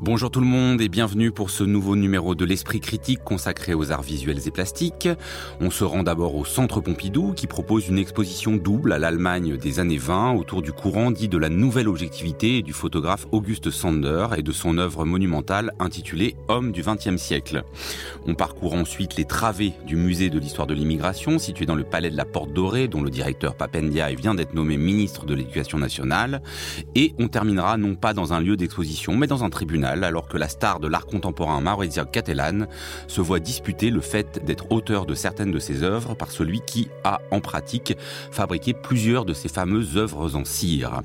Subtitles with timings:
[0.00, 3.90] Bonjour tout le monde et bienvenue pour ce nouveau numéro de l'Esprit critique consacré aux
[3.90, 5.08] arts visuels et plastiques.
[5.60, 9.80] On se rend d'abord au Centre Pompidou qui propose une exposition double à l'Allemagne des
[9.80, 14.42] années 20 autour du courant dit de la nouvelle objectivité du photographe Auguste Sander et
[14.42, 17.64] de son œuvre monumentale intitulée Homme du XXe siècle.
[18.24, 22.10] On parcourt ensuite les travées du musée de l'histoire de l'immigration situé dans le palais
[22.10, 26.40] de la Porte Dorée dont le directeur Papendia vient d'être nommé ministre de l'Éducation nationale
[26.94, 30.36] et on terminera non pas dans un lieu d'exposition mais dans un tribunal alors que
[30.36, 32.66] la star de l'art contemporain Maurizio Cattelan
[33.06, 36.88] se voit disputer le fait d'être auteur de certaines de ses œuvres par celui qui
[37.04, 37.96] a en pratique
[38.30, 41.02] fabriqué plusieurs de ses fameuses œuvres en cire.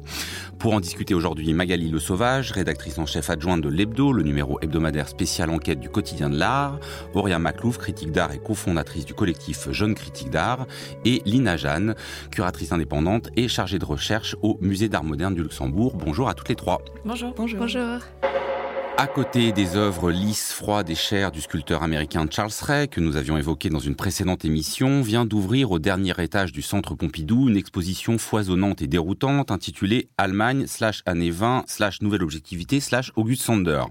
[0.60, 4.60] Pour en discuter aujourd'hui, Magali Le Sauvage, rédactrice en chef adjointe de l'Hebdo, le numéro
[4.62, 6.80] hebdomadaire spécial enquête du quotidien de l'art,
[7.14, 10.68] Auria Maclouf, critique d'art et cofondatrice du collectif Jeune Critique d'art,
[11.06, 11.96] et Lina Jeanne,
[12.32, 15.96] curatrice indépendante et chargée de recherche au Musée d'art moderne du Luxembourg.
[15.96, 16.82] Bonjour à toutes les trois.
[17.06, 17.34] Bonjour.
[17.36, 17.60] Bonjour.
[17.60, 18.00] Bonjour.
[18.96, 23.16] À côté des œuvres lisses, froides et chères du sculpteur américain Charles Ray, que nous
[23.16, 27.58] avions évoqué dans une précédente émission, vient d'ouvrir au dernier étage du Centre Pompidou une
[27.58, 33.82] exposition foisonnante et déroutante intitulée Allemagne slash années 20 slash nouvelle objectivité slash August Sander,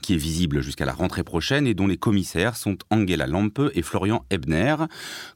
[0.00, 3.82] qui est visible jusqu'à la rentrée prochaine et dont les commissaires sont Angela Lampe et
[3.82, 4.76] Florian Ebner.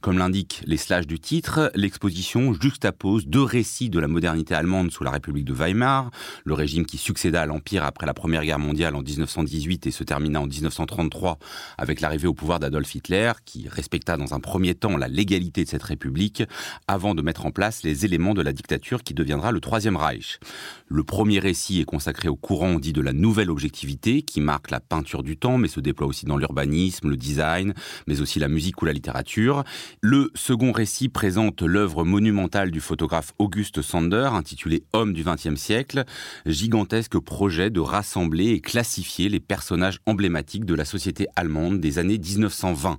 [0.00, 5.02] Comme l'indiquent les slash du titre, l'exposition juxtapose deux récits de la modernité allemande sous
[5.02, 6.12] la République de Weimar,
[6.44, 10.05] le régime qui succéda à l'Empire après la Première Guerre mondiale en 1918 et se
[10.05, 11.39] termina en 1933
[11.77, 15.69] avec l'arrivée au pouvoir d'Adolf Hitler, qui respecta dans un premier temps la légalité de
[15.69, 16.42] cette république,
[16.87, 20.39] avant de mettre en place les éléments de la dictature qui deviendra le Troisième Reich.
[20.86, 24.81] Le premier récit est consacré au courant dit de la nouvelle objectivité, qui marque la
[24.81, 27.75] peinture du temps, mais se déploie aussi dans l'urbanisme, le design,
[28.07, 29.64] mais aussi la musique ou la littérature.
[30.01, 36.05] Le second récit présente l'œuvre monumentale du photographe Auguste Sander, intitulée Homme du XXe siècle,
[36.46, 42.19] gigantesque projet de rassembler et classifier les personnages emblématiques de la société allemande des années
[42.19, 42.98] 1920.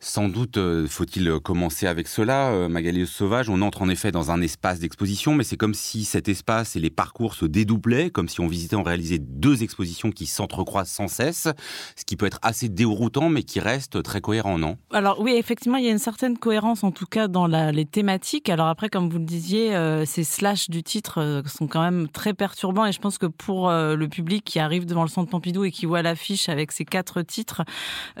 [0.00, 3.48] Sans doute euh, faut-il commencer avec cela, euh, Magali Sauvage.
[3.48, 6.80] On entre en effet dans un espace d'exposition, mais c'est comme si cet espace et
[6.80, 11.08] les parcours se dédoublaient, comme si on visitait en réalité deux expositions qui s'entrecroisent sans
[11.08, 11.48] cesse,
[11.96, 14.76] ce qui peut être assez déroutant, mais qui reste très cohérent, non?
[14.92, 18.48] Alors oui, effectivement, il y a une certaine cohérence, en tout cas dans les thématiques.
[18.48, 22.34] Alors après, comme vous le disiez, euh, ces slash du titre sont quand même très
[22.34, 25.70] perturbants, et je pense que pour le public qui arrive devant le centre Pompidou et
[25.70, 27.62] qui voit l'affiche avec ces quatre titres,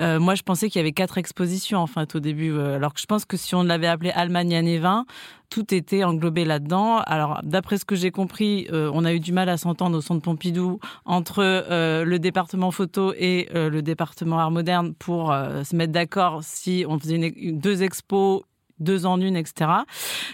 [0.00, 2.52] euh, moi je pensais qu'il y avait quatre expositions en fait au début.
[2.52, 5.04] Euh, alors que je pense que si on l'avait appelé Allemagne année 20,
[5.50, 6.98] tout était englobé là-dedans.
[6.98, 10.00] Alors, d'après ce que j'ai compris, euh, on a eu du mal à s'entendre au
[10.00, 11.42] centre Pompidou entre
[12.04, 17.34] le département photo et le département art moderne pour se mettre d'accord si on faisait
[17.52, 18.42] deux expos,
[18.80, 19.70] deux en une, etc.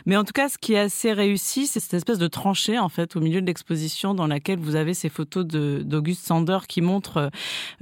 [0.07, 2.89] Mais en tout cas, ce qui est assez réussi, c'est cette espèce de tranchée, en
[2.89, 7.31] fait, au milieu de l'exposition dans laquelle vous avez ces photos d'Auguste Sander qui montrent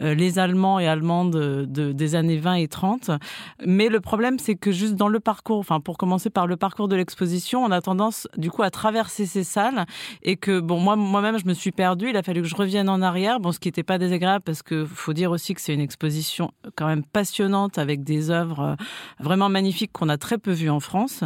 [0.00, 3.10] euh, les Allemands et Allemandes de, des années 20 et 30.
[3.64, 6.88] Mais le problème, c'est que juste dans le parcours, enfin, pour commencer par le parcours
[6.88, 9.86] de l'exposition, on a tendance, du coup, à traverser ces salles
[10.22, 12.10] et que, bon, moi, moi-même, je me suis perdue.
[12.10, 13.40] Il a fallu que je revienne en arrière.
[13.40, 16.52] Bon, ce qui n'était pas désagréable parce que faut dire aussi que c'est une exposition
[16.76, 18.74] quand même passionnante avec des œuvres euh,
[19.20, 21.24] vraiment magnifiques qu'on a très peu vu en France.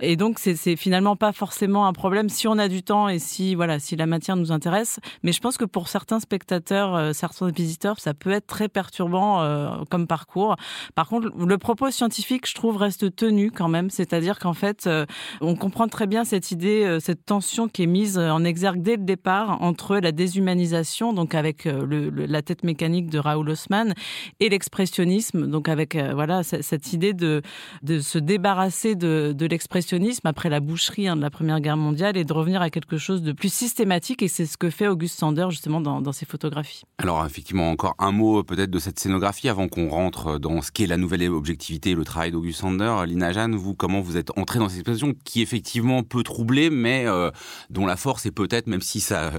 [0.00, 3.54] Et donc, c'est finalement pas forcément un problème si on a du temps et si,
[3.54, 5.00] voilà, si la matière nous intéresse.
[5.22, 9.42] Mais je pense que pour certains spectateurs, euh, certains visiteurs, ça peut être très perturbant
[9.42, 10.56] euh, comme parcours.
[10.94, 13.90] Par contre, le propos scientifique, je trouve, reste tenu quand même.
[13.90, 15.06] C'est-à-dire qu'en fait, euh,
[15.40, 19.02] on comprend très bien cette idée, cette tension qui est mise en exergue dès le
[19.02, 23.94] départ entre la déshumanisation, donc avec la tête mécanique de Raoul Haussmann,
[24.40, 27.42] et l'expressionnisme, donc avec voilà cette idée de,
[27.82, 32.24] de se débarrasser de, l'expressionnisme après la boucherie hein, de la Première Guerre mondiale et
[32.24, 34.22] de revenir à quelque chose de plus systématique.
[34.22, 36.82] Et c'est ce que fait Auguste Sander justement dans, ses photographies.
[36.98, 40.86] Alors effectivement, encore un mot peut-être de cette scénographie avant qu'on rentre dans ce qu'est
[40.86, 42.94] la nouvelle objectivité et le travail d'Auguste Sander.
[43.06, 47.04] Lina Jeanne, vous, comment vous êtes entrée dans cette exposition qui effectivement peut troubler, mais
[47.06, 47.30] euh,
[47.70, 49.32] dont la force est peut-être, même si ça,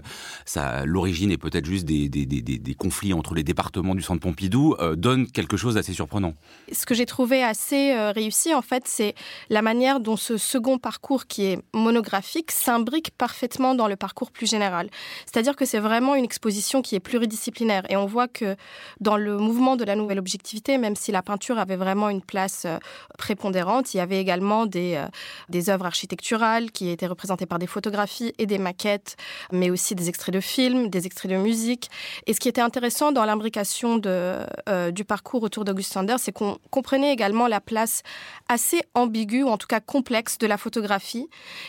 [0.46, 4.22] ça l'origine est peut-être juste des, des, des, des, conflits entre les départements du Centre
[4.22, 6.34] Pompidou, euh, donne quelque chose d'assez surprenant.
[6.72, 9.16] Ce que j'ai trouvé assez euh, réussi, en fait, c'est
[9.50, 14.50] la manière dont ce second parcours qui est monographique s'imbrique parfaitement dans le parcours plus
[14.50, 14.90] général.
[15.26, 18.56] C'est-à-dire que c'est vraiment une exposition qui est pluridisciplinaire et on voit que
[19.00, 22.64] dans le mouvement de la nouvelle objectivité, même si la peinture avait vraiment une place
[22.66, 22.78] euh,
[23.18, 25.06] prépondérante, il y avait également des, euh,
[25.50, 29.16] des œuvres architecturales qui étaient représentées par des photographies et des maquettes,
[29.52, 31.90] mais aussi des extraits de films, des extraits de musique.
[32.26, 36.58] Et ce qui était intéressant dans l'imbrication euh, du parcours autour d'August Sanders, c'est qu'on
[36.70, 38.04] comprenait également la place
[38.50, 41.28] assez ambiguë, ou en tout cas complexe, de la photographie,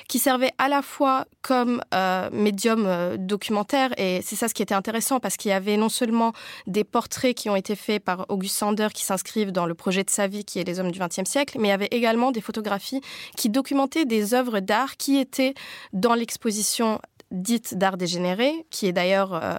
[0.08, 4.62] qui servait à la fois comme euh, médium euh, documentaire, et c'est ça ce qui
[4.62, 6.32] était intéressant, parce qu'il y avait non seulement
[6.66, 10.10] des portraits qui ont été faits par August Sanders, qui s'inscrivent dans le projet de
[10.10, 12.40] sa vie, qui est les hommes du XXe siècle, mais il y avait également des
[12.40, 13.00] photographies
[13.36, 15.54] qui documentaient des œuvres d'art qui étaient
[15.92, 19.54] dans l'exposition dite d'art dégénéré, qui est d'ailleurs euh,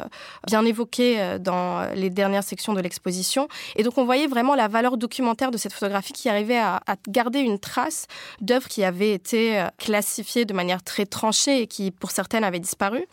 [0.48, 3.48] bien évoquée euh, dans les dernières sections de l'exposition.
[3.75, 7.39] Et donc on voyait vraiment la valeur documentaire de cette photographie qui arrivait à, garder
[7.39, 8.07] une trace
[8.42, 12.60] d'œuvres qui avaient été euh, classifiées de manière très tranchée et qui, pour certaines, avaient
[12.60, 13.06] disparu.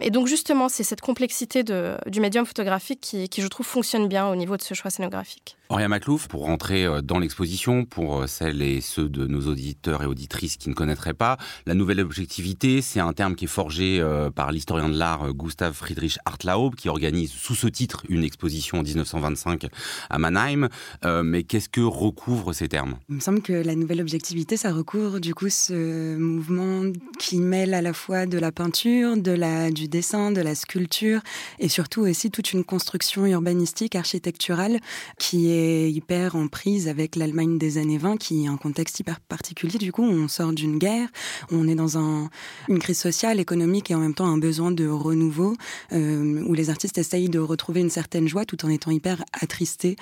[0.00, 4.08] Et donc justement, c'est cette complexité de, du médium photographique qui, qui, je trouve, fonctionne
[4.08, 5.56] bien au niveau de ce choix scénographique.
[5.72, 10.58] Auria Maclouf, pour rentrer dans l'exposition, pour celles et ceux de nos auditeurs et auditrices
[10.58, 14.52] qui ne connaîtraient pas, la nouvelle objectivité, c'est un terme qui est forgé euh, par
[14.52, 18.82] l'historien de l'art euh, Gustav Friedrich Hartlaub, qui organise sous ce titre une exposition en
[18.82, 19.66] 1925
[20.10, 20.68] à Mannheim.
[21.06, 22.96] Euh, mais qu'est-ce que recouvrent ces termes?
[23.08, 27.72] Il me semble que la nouvelle objectivité, ça recouvre du coup ce mouvement qui mêle
[27.72, 31.22] à la fois de la peinture, de la, du dessin, de la sculpture,
[31.58, 34.78] et surtout aussi toute une construction urbanistique, architecturale,
[35.18, 39.20] qui est hyper en prise avec l'Allemagne des années 20, qui est un contexte hyper
[39.20, 39.78] particulier.
[39.78, 41.08] Du coup, on sort d'une guerre,
[41.50, 42.30] on est dans un,
[42.68, 45.54] une crise sociale, économique, et en même temps un besoin de renouveau,
[45.92, 49.96] euh, où les artistes essayent de retrouver une certaine joie tout en étant hyper attristés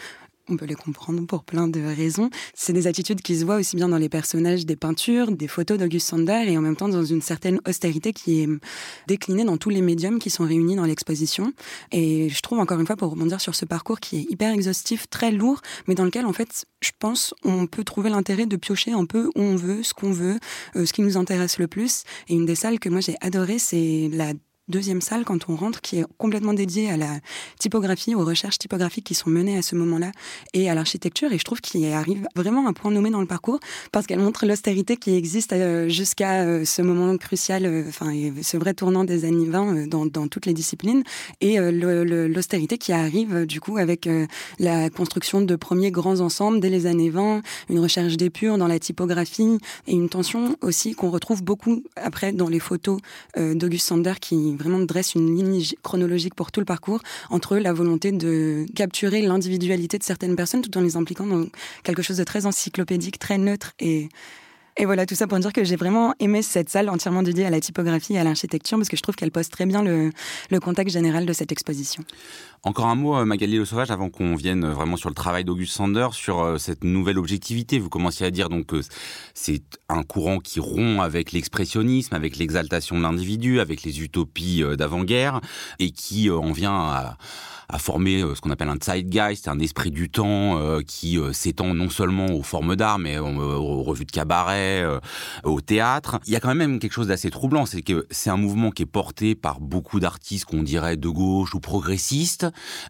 [0.50, 2.31] on peut les comprendre pour plein de raisons.
[2.55, 5.79] C'est des attitudes qui se voient aussi bien dans les personnages des peintures, des photos
[5.79, 8.49] d'Auguste Sander et en même temps dans une certaine austérité qui est
[9.06, 11.52] déclinée dans tous les médiums qui sont réunis dans l'exposition.
[11.93, 15.08] Et je trouve encore une fois pour rebondir sur ce parcours qui est hyper exhaustif,
[15.08, 18.93] très lourd, mais dans lequel en fait je pense on peut trouver l'intérêt de piocher
[18.93, 20.38] un peu où on veut, ce qu'on veut,
[20.76, 22.05] euh, ce qui nous intéresse le plus.
[22.29, 24.32] Et une des salles que moi j'ai adoré, c'est la
[24.70, 27.19] deuxième salle quand on rentre qui est complètement dédiée à la
[27.58, 30.12] typographie, aux recherches typographiques qui sont menées à ce moment-là
[30.55, 31.32] et à l'architecture.
[31.32, 33.61] Et je trouve qu'il arrive vraiment à un point nommé dans le parcours
[33.93, 38.12] parce qu'elle montre l'austérité qui existe euh, jusqu'à euh, ce moment crucial, euh, enfin,
[38.43, 41.02] ce vrai tournant des années 20 dans, toutes les disciplines
[41.40, 44.08] et l'austérité qui arrive du coup avec
[44.58, 48.78] la construction de premiers grands ensembles dès les années 20, une recherche d'épure dans la
[48.78, 53.00] typographie et une tension aussi qu'on retrouve beaucoup après dans les photos
[53.37, 58.12] d'Auguste Sander qui vraiment dresse une ligne chronologique pour tout le parcours entre la volonté
[58.12, 61.47] de capturer l'individualité de certaines personnes tout en les impliquant dans
[61.83, 64.09] quelque chose de très encyclopédique, très neutre et
[64.76, 67.50] et voilà, tout ça pour dire que j'ai vraiment aimé cette salle entièrement dédiée à
[67.50, 70.11] la typographie et à l'architecture parce que je trouve qu'elle pose très bien le,
[70.50, 72.05] le, contexte général de cette exposition.
[72.62, 75.75] Encore un mot, euh, Magali Le Sauvage, avant qu'on vienne vraiment sur le travail d'Auguste
[75.75, 77.78] Sander, sur euh, cette nouvelle objectivité.
[77.78, 78.81] Vous commenciez à dire donc que
[79.34, 84.76] c'est un courant qui rompt avec l'expressionnisme, avec l'exaltation de l'individu, avec les utopies euh,
[84.76, 85.40] d'avant-guerre
[85.78, 87.16] et qui en vient à
[87.73, 91.32] a formé euh, ce qu'on appelle un zeitgeist, un esprit du temps euh, qui euh,
[91.32, 94.69] s'étend non seulement aux formes d'art, mais aux, revues de cabaret,
[95.44, 96.20] au théâtre.
[96.26, 98.82] Il y a quand même quelque chose d'assez troublant, c'est que c'est un mouvement qui
[98.82, 102.46] est porté par beaucoup d'artistes qu'on dirait de gauche ou progressistes,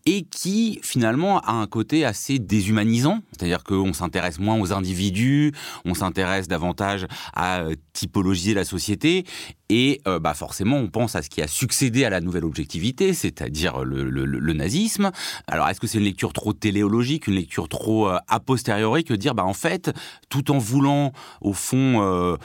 [0.06, 5.52] et qui finalement a un côté assez déshumanisant, c'est-à-dire qu'on s'intéresse moins aux individus,
[5.84, 9.24] on s'intéresse davantage à typologiser la société,
[9.70, 13.84] et bah forcément on pense à ce qui a succédé à la nouvelle objectivité, c'est-à-dire
[13.84, 15.10] le, nazisme.
[15.46, 19.14] Alors, est-ce que c'est une lecture trop téléologique, une lecture trop euh, a posteriori que
[19.14, 19.90] dire, bah en fait,
[20.28, 22.36] tout en voulant, au fond, euh,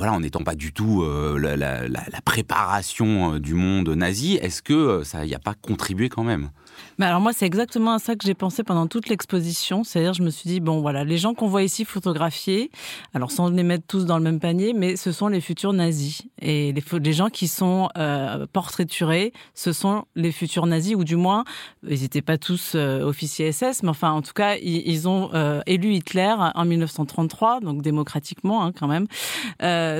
[0.00, 5.34] en n'étant pas du tout euh, la, préparation du monde nazi, est-ce que ça n'y
[5.34, 6.50] a pas contribué quand même?
[6.98, 9.84] Mais alors moi, c'est exactement à ça que j'ai pensé pendant toute l'exposition.
[9.84, 12.70] C'est-à-dire, je me suis dit, bon, voilà, les gens qu'on voit ici photographiés,
[13.14, 16.22] alors sans les mettre tous dans le même panier, mais ce sont les futurs nazis.
[16.40, 21.44] Et les, gens qui sont euh, portraiturés, ce sont les futurs nazis, ou du moins,
[21.86, 25.60] ils n'étaient pas tous euh, officiers SS, mais enfin, en tout cas, ils, ont euh,
[25.66, 29.06] élu Hitler en 1933, donc démocratiquement hein, quand même.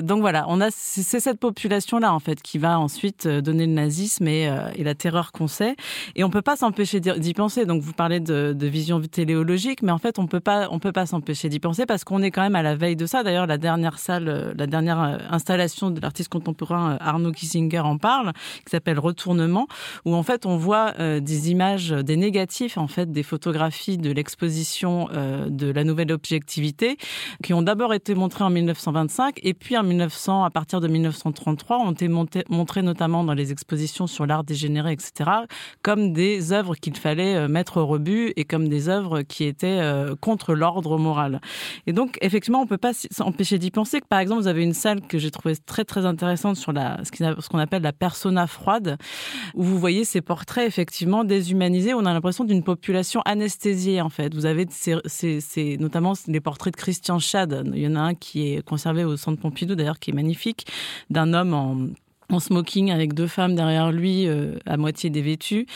[0.02, 4.26] Donc voilà, on a c'est cette population-là en fait qui va ensuite donner le nazisme
[4.28, 5.76] et, la terreur qu'on sait.
[6.14, 7.64] Et on peut pas s'empêcher d'y penser.
[7.64, 11.06] Donc vous parlez de, vision téléologique, mais en fait on peut pas on peut pas
[11.06, 13.22] s'empêcher d'y penser parce qu'on est quand même à la veille de ça.
[13.22, 14.98] D'ailleurs la dernière salle, la dernière
[15.30, 18.32] installation de l'artiste contemporain contemporain Arnaud Kissinger en parle,
[18.64, 19.66] qui s'appelle Retournement,
[20.04, 25.08] où en fait on voit des images, des négatifs en fait, des photographies de l'exposition
[25.46, 26.96] de la nouvelle objectivité,
[27.42, 31.78] qui ont d'abord été montrées en 1925 et puis en 1900, à partir de 1933,
[31.78, 35.30] ont été montrées notamment dans les expositions sur l'art dégénéré, etc.,
[35.82, 39.80] comme des œuvres qu'il fallait mettre au rebut et comme des œuvres qui étaient
[40.20, 41.40] contre l'ordre moral.
[41.86, 44.74] Et donc, effectivement, on peut pas s'empêcher d'y penser que, par exemple, vous avez une
[44.74, 48.98] salle que j'ai trouvée très, très intéressante sur la, ce qu'on appelle la persona froide,
[49.54, 51.94] où vous voyez ces portraits, effectivement, déshumanisés.
[51.94, 54.34] On a l'impression d'une population anesthésiée, en fait.
[54.34, 57.70] Vous avez ces, notamment les portraits de Christian Schad.
[57.74, 60.66] Il y en a un qui est conservé au Centre Pompidou, d'ailleurs, qui est magnifique,
[61.10, 61.76] d'un homme en
[62.30, 65.66] en smoking avec deux femmes derrière lui euh, à moitié dévêtues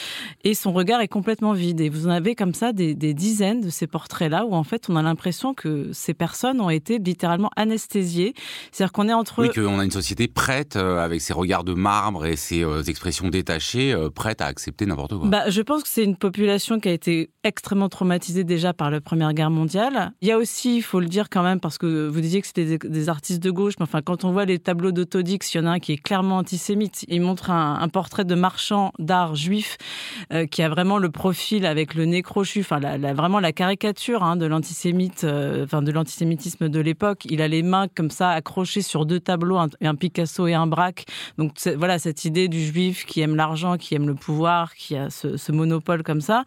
[0.44, 1.80] et son regard est complètement vide.
[1.80, 4.88] Et vous en avez comme ça des, dizaines de ces portraits là où en fait
[4.88, 8.34] on a l'impression que ces personnes ont été littéralement anesthésiées.
[8.72, 11.74] C'est-à-dire qu'on est entre oui qu'on a une société prête euh, avec ses regards de
[11.74, 15.28] marbre et ses euh, expressions détachées prête à accepter n'importe quoi.
[15.28, 19.00] Bah, je pense que c'est une population qui a été extrêmement traumatisée déjà par la
[19.00, 20.12] première guerre mondiale.
[20.20, 22.46] Il y a aussi il faut le dire quand même parce que vous disiez que
[22.46, 25.58] c'était des, des, artistes de gauche mais enfin quand on voit les tableaux d'Autodix il
[25.58, 27.04] y en a un qui est clairement antisémite.
[27.08, 29.76] Il montre un, portrait de marchand d'art juif
[30.32, 32.80] euh, qui a vraiment le profil avec le nez crochu, enfin
[33.14, 37.26] vraiment la caricature hein, de l'antisémite, euh, de l'antisémitisme de l'époque.
[37.26, 41.04] Il a les mains comme ça accrochées sur deux tableaux, un, Picasso et un Braque.
[41.36, 45.10] Donc voilà cette idée du juif qui aime l'argent, qui aime le pouvoir, qui a
[45.10, 46.44] ce, monopole comme ça.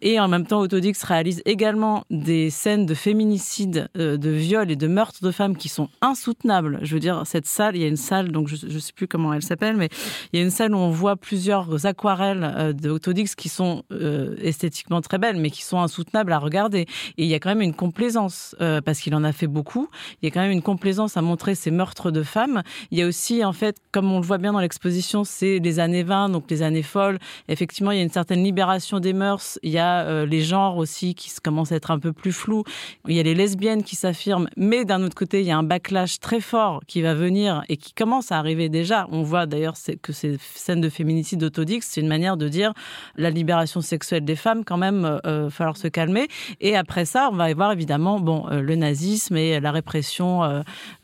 [0.00, 4.76] Et en même temps, Autodix réalise également des scènes de féminicide, euh, de viol et
[4.76, 6.78] de meurtre de femmes qui sont insoutenables.
[6.82, 9.06] Je veux dire, cette salle, il y a une salle, donc je ne sais plus
[9.06, 9.88] comment elle s'appelle, mais
[10.32, 14.36] il y a une salle où on voit plusieurs aquarelles euh, d'Autodix qui sont euh,
[14.40, 16.86] esthétiquement très belles, mais qui sont insoutenables à regarder.
[17.18, 19.88] Et il y a quand même une complaisance, euh, parce qu'il en a fait beaucoup,
[20.22, 22.62] il y a quand même une complaisance à montrer ces meurtres de femmes.
[22.90, 25.78] Il y a aussi, en fait, comme on le voit bien dans l'exposition, c'est les
[25.78, 27.18] années 20, donc les années folles.
[27.48, 29.58] Effectivement, il y a une certaine libération des mœurs.
[29.62, 32.64] Il y a les genres aussi qui commencent à être un peu plus flous.
[33.06, 35.62] Il y a les lesbiennes qui s'affirment, mais d'un autre côté, il y a un
[35.62, 39.06] backlash très fort qui va venir et qui commence à arriver déjà.
[39.10, 42.72] On voit d'ailleurs que ces scènes de féminicide autodix, c'est une manière de dire
[43.16, 46.28] la libération sexuelle des femmes, quand même, euh, euh falloir se calmer.
[46.60, 50.44] Et après ça, on va y voir évidemment bon, euh, le nazisme et la répression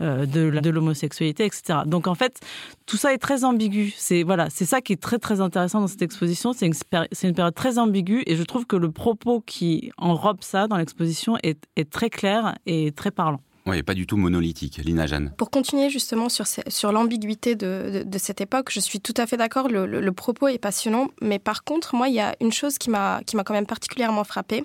[0.01, 1.81] euh, de, l'homosexualité, etc.
[1.87, 2.41] Donc en fait,
[2.87, 3.93] tout ça est très ambigu.
[3.97, 6.53] C'est voilà, c'est ça qui est très très intéressant dans cette exposition.
[6.53, 10.77] C'est une, période très ambiguë et je trouve que le propos qui enrobe ça dans
[10.77, 13.41] l'exposition est très clair et très parlant.
[13.65, 15.33] Oui, pas du tout monolithique, Lina Jeanne.
[15.37, 19.37] Pour continuer justement sur, sur l'ambiguïté de, de, cette époque, je suis tout à fait
[19.37, 22.91] d'accord, le, propos est passionnant, mais par contre, moi, il y a une chose qui
[22.91, 24.65] m'a quand même particulièrement frappée,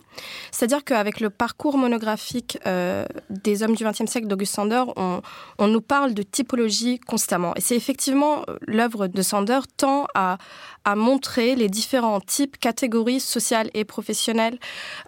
[0.51, 5.21] c'est-à-dire qu'avec le parcours monographique euh, des hommes du XXe siècle d'Auguste Sander, on,
[5.59, 7.53] on nous parle de typologie constamment.
[7.55, 10.39] Et c'est effectivement euh, l'œuvre de Sander tend à,
[10.87, 14.57] à montrer les différents types, catégories sociales et professionnelles.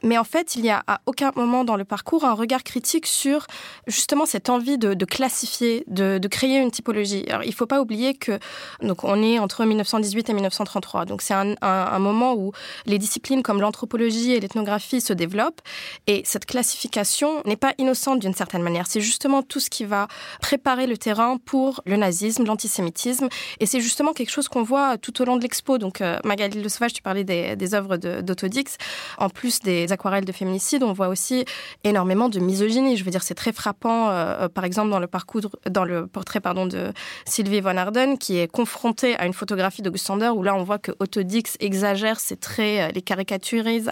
[0.03, 3.07] Mais en fait, il n'y a à aucun moment dans le parcours un regard critique
[3.07, 3.47] sur
[3.87, 7.25] justement cette envie de, classifier, de, créer une typologie.
[7.43, 8.39] Il ne faut pas oublier que
[8.81, 11.05] donc on est entre 1918 et 1933.
[11.05, 12.51] Donc c'est un, moment où
[12.85, 15.61] les disciplines comme l'anthropologie et l'ethnographie se développent.
[16.07, 18.85] Et cette classification n'est pas innocente d'une certaine manière.
[18.87, 20.07] C'est justement tout ce qui va
[20.41, 23.29] préparer le terrain pour le nazisme, l'antisémitisme.
[23.59, 26.61] Et c'est justement quelque chose qu'on voit tout au long de l'expo donc euh, Magali
[26.61, 28.77] Le Sauvage, tu parlais des, des œuvres d'Autodix.
[29.17, 31.45] En plus des aquarelles de féminicide, on voit aussi
[31.83, 32.97] énormément de misogynie.
[32.97, 34.99] Je veux dire, c'est très frappant, euh, par exemple, dans
[35.83, 36.93] le, portrait de
[37.25, 40.79] Sylvie Von Arden, qui est confrontée à une photographie d'Auguste Sander, où là, on voit
[40.79, 43.89] que Autodix exagère ses traits, euh, les caricaturise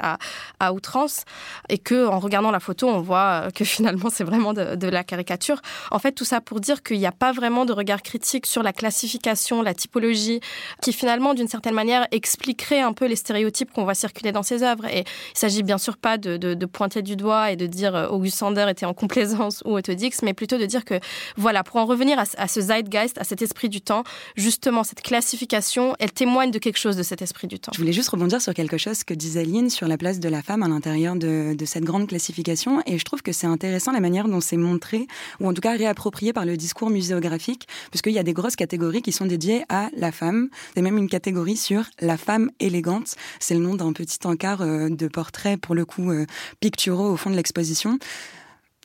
[0.60, 1.24] à, outrance,
[1.70, 5.03] et que en regardant la photo, on voit que finalement, c'est vraiment de, de la
[5.03, 5.62] caricature.
[5.91, 8.63] En fait, tout ça pour dire qu'il n'y a pas vraiment de regard critique sur
[8.63, 10.39] la classification, la typologie,
[10.82, 14.63] qui finalement, d'une certaine manière, expliquerait un peu les stéréotypes qu'on voit circuler dans ses
[14.63, 14.86] œuvres.
[14.86, 17.96] Et il s'agit bien sûr pas de, de, de, pointer du doigt et de dire
[17.96, 21.00] euh, Auguste Sander était en complaisance ou autodix, mais plutôt de dire que,
[21.36, 24.03] voilà, pour en revenir à, ce zeitgeist, à cet esprit du temps,
[24.36, 27.71] justement, cette classification, elle témoigne de quelque chose de cet esprit du temps.
[27.74, 30.41] Je voulais juste rebondir sur quelque chose que disait Lynn sur la place de la
[30.41, 32.81] femme à l'intérieur de, de cette grande classification.
[32.86, 35.07] Et je trouve que c'est intéressant la manière dont c'est montré,
[35.39, 39.01] ou en tout cas réapproprié par le discours muséographique, puisqu'il y a des grosses catégories
[39.01, 40.50] qui sont dédiées à la femme.
[40.75, 43.15] C'est même une catégorie sur La femme élégante.
[43.39, 46.25] C'est le nom d'un petit encart euh, de portraits, pour le coup, euh,
[46.59, 48.00] picturaux au fond de l'exposition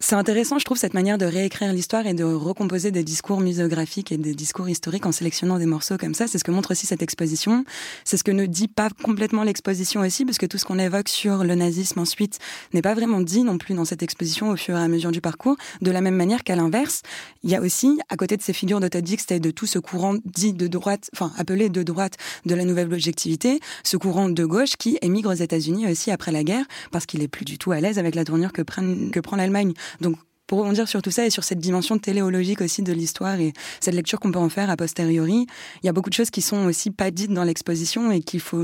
[0.04, 4.10] c'est intéressant, je trouve, cette manière de réécrire l'histoire et de recomposer des discours muséographiques
[4.10, 6.26] et des discours historiques en sélectionnant des morceaux comme ça.
[6.26, 7.64] C'est ce que montre aussi cette exposition.
[8.04, 11.08] C'est ce que ne dit pas complètement l'exposition aussi, parce que tout ce qu'on évoque
[11.08, 12.40] sur le nazisme ensuite
[12.72, 15.20] n'est pas vraiment dit non plus dans cette exposition au fur et à mesure du
[15.20, 15.56] parcours.
[15.82, 17.02] De la même manière qu'à l'inverse,
[17.44, 19.78] il y a aussi, à côté de ces figures de Todd et de tout ce
[19.78, 24.44] courant dit de droite, enfin appelé de droite de la nouvelle objectivité, ce courant de
[24.44, 27.70] gauche qui émigre aux États-Unis aussi après la guerre, parce qu'il est plus du tout
[27.70, 29.74] à l'aise avec la tournure que prend l'Allemagne.
[30.00, 30.16] Donc
[30.52, 33.94] pour rebondir sur tout ça et sur cette dimension téléologique aussi de l'histoire et cette
[33.94, 35.46] lecture qu'on peut en faire a posteriori,
[35.82, 38.40] il y a beaucoup de choses qui sont aussi pas dites dans l'exposition et qu'il
[38.40, 38.62] faut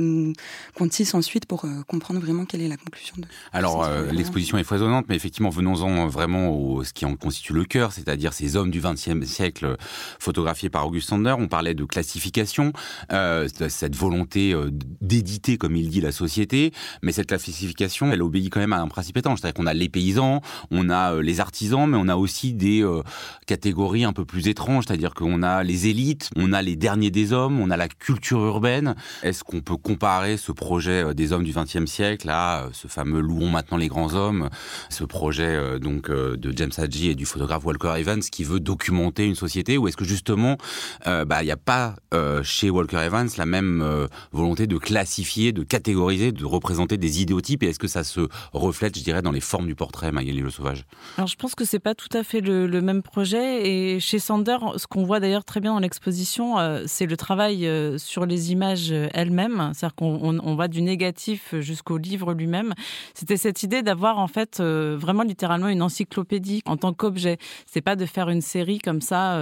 [0.75, 3.25] qu'on tisse ensuite pour euh, comprendre vraiment quelle est la conclusion de.
[3.54, 7.64] Alors euh, l'exposition est foisonnante, mais effectivement venons-en vraiment au ce qui en constitue le
[7.64, 9.78] cœur, c'est-à-dire ces hommes du XXe siècle
[10.18, 11.37] photographiés par Auguste Sander.
[11.38, 12.75] On parlait de classification,
[13.12, 14.68] euh, cette volonté euh,
[15.00, 18.88] d'éditer, comme il dit, la société, mais cette classification, elle obéit quand même à un
[18.88, 22.52] principe étanche, c'est-à-dire qu'on a les paysans, on a les artisans mais on a aussi
[22.52, 23.02] des euh,
[23.47, 27.32] catégories un peu plus étranges, c'est-à-dire qu'on a les élites, on a les derniers des
[27.32, 28.94] hommes, on a la culture urbaine.
[29.23, 32.88] Est-ce qu'on peut comparer ce projet euh, des hommes du XXe siècle à euh, ce
[32.88, 34.49] fameux Louons maintenant les grands hommes,
[34.90, 39.35] ce projet donc de James Hadji et du photographe Walker Evans qui veut documenter une
[39.35, 40.56] société, ou est-ce que justement,
[41.04, 41.97] bah, il n'y a pas
[42.42, 47.68] chez Walker Evans la même volonté de classifier, de catégoriser, de représenter des idéotypes, et
[47.68, 50.85] est-ce que ça se reflète, je dirais, dans les formes du portrait, Magali Le Sauvage?
[51.16, 53.68] Alors je pense que c'est pas tout à fait le, même projet.
[53.68, 57.66] Et chez Sander, ce qu'on voit d'ailleurs très bien dans l'exposition, euh, c'est le travail
[57.66, 59.72] euh, sur les images elles-mêmes.
[59.75, 62.72] C'est-à-dire qu'on on, va du négatif jusqu'au livre lui-même.
[63.14, 67.37] C'était cette idée d'avoir en fait euh, vraiment littéralement une encyclopédie en tant qu'objet.
[67.66, 69.38] C'est pas de faire une série comme ça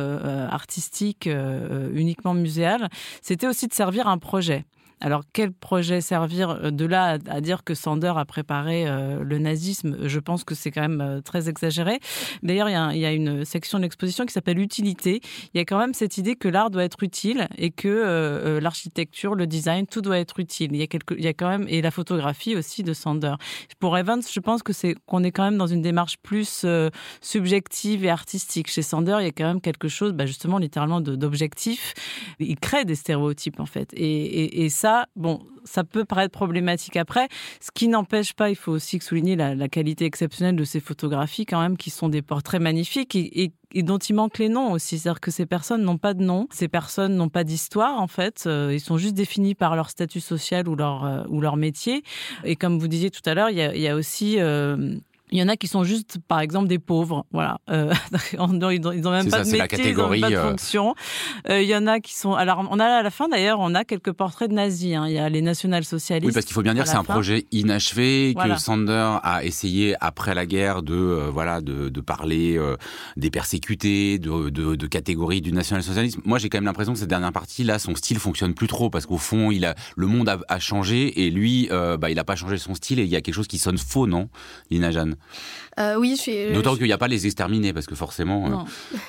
[0.50, 1.28] artistique
[1.94, 2.88] uniquement muséale.
[3.22, 4.64] C'était aussi de servir un projet.
[5.02, 9.38] Alors quel projet servir euh, de là à, dire que Sander a préparé euh, le
[9.38, 10.08] nazisme?
[10.08, 12.00] Je pense que c'est quand même euh, très exagéré.
[12.42, 15.20] D'ailleurs, il y, a une section de l'exposition qui s'appelle Utilité.
[15.52, 19.34] Il y a quand même cette idée que l'art doit être utile et que l'architecture,
[19.34, 20.70] le design, tout doit être utile.
[20.72, 23.34] Il y a quand même et la photographie aussi de Sander.
[23.78, 26.66] Pour Evans, je pense que c'est qu'on est quand même dans une démarche plus
[27.20, 28.70] subjective et artistique.
[28.70, 31.94] Chez Sander, il y a quand même quelque chose, bah, justement, littéralement d'objectif.
[32.38, 34.85] Il crée des stéréotypes en fait, et ça
[35.16, 37.28] bon, ça peut paraître problématique après.
[37.60, 41.60] Ce qui n'empêche pas, il faut aussi souligner la, qualité exceptionnelle de ces photographies quand
[41.60, 43.52] même, qui sont des portraits magnifiques et,
[43.82, 44.98] dont il manque les noms aussi.
[44.98, 48.44] C'est-à-dire que ces personnes n'ont pas de nom, ces personnes n'ont pas d'histoire en fait.
[48.46, 52.02] Euh, ils sont juste définis par leur statut social ou leur, euh, ou leur métier.
[52.44, 54.36] Et comme vous disiez tout à l'heure, il y a, aussi...
[54.38, 54.96] Euh,
[55.32, 57.26] il y en a qui sont juste, par exemple, des pauvres.
[57.32, 57.58] Voilà.
[57.68, 57.92] Euh,
[58.32, 60.50] ils n'ont même pas de métier, ils n'ont pas de euh.
[60.50, 60.94] fonction.
[61.50, 62.34] Euh, il y en a qui sont.
[62.34, 64.94] Alors, on a à la fin, d'ailleurs, on a quelques portraits de nazis.
[64.94, 65.06] Hein.
[65.08, 66.28] Il y a les nationales-socialistes.
[66.28, 69.96] Oui, parce qu'il faut bien dire que c'est un projet inachevé, que Sander a essayé,
[70.00, 72.60] après la guerre, de, voilà, de, de parler
[73.16, 76.20] des persécutés, de, de, de catégories du national-socialisme.
[76.24, 78.90] Moi, j'ai quand même l'impression que cette dernière partie, là, son style fonctionne plus trop,
[78.90, 82.24] parce qu'au fond, il a, le monde a, a changé, et lui, bah, il n'a
[82.24, 84.28] pas changé son style, et il y a quelque chose qui sonne faux, non,
[84.70, 85.15] Lina Jeanne?
[85.78, 86.52] Euh, oui, je suis.
[86.52, 88.64] D'autant qu'il n'y a pas les exterminés, parce que forcément, on ne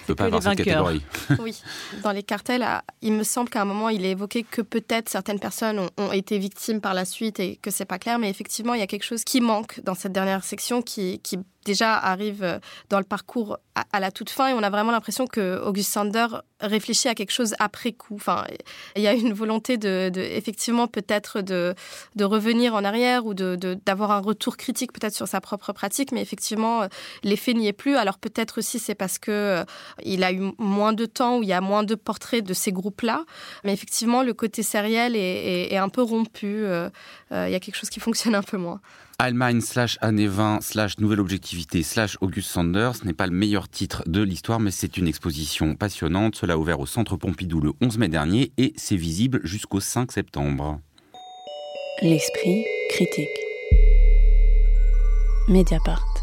[0.05, 1.01] peut pas avoir cette catégorie.
[1.39, 1.61] oui,
[2.03, 2.65] dans les cartels,
[3.01, 6.39] il me semble qu'à un moment, il est évoqué que peut-être certaines personnes ont, été
[6.39, 9.05] victimes par la suite et que c'est pas clair, mais effectivement, il y a quelque
[9.05, 11.37] chose qui manque dans cette dernière section qui, qui
[11.67, 13.59] déjà arrive euh, dans le parcours
[13.91, 16.25] à, la toute fin et on a vraiment l'impression que August Sander
[16.59, 18.15] réfléchit à quelque chose après coup.
[18.15, 18.43] Enfin,
[18.95, 21.75] il y a une volonté de, effectivement peut-être de,
[22.15, 26.11] de, revenir en arrière ou de, d'avoir un retour critique peut-être sur sa propre pratique,
[26.11, 26.87] mais effectivement euh,
[27.21, 27.97] l'effet n'y est plus.
[27.97, 29.63] Alors peut-être aussi c'est parce que euh,
[30.03, 32.71] il a eu moins de temps où il y a moins de portraits de ces
[32.71, 33.25] groupes-là,
[33.63, 36.65] mais effectivement le côté sériel est, un peu rompu.
[37.31, 38.81] il y a quelque chose qui fonctionne un peu moins.
[39.19, 43.67] Allemagne slash année 20 slash nouvelle objectivité slash August Sanders ce n'est pas le meilleur
[43.67, 46.35] titre de l'histoire, mais c'est une exposition passionnante.
[46.35, 50.11] Cela a ouvert au Centre Pompidou le 11 mai dernier et c'est visible jusqu'au 5
[50.11, 50.79] septembre.
[52.03, 53.27] L'esprit critique.
[55.47, 56.16] Mediapart.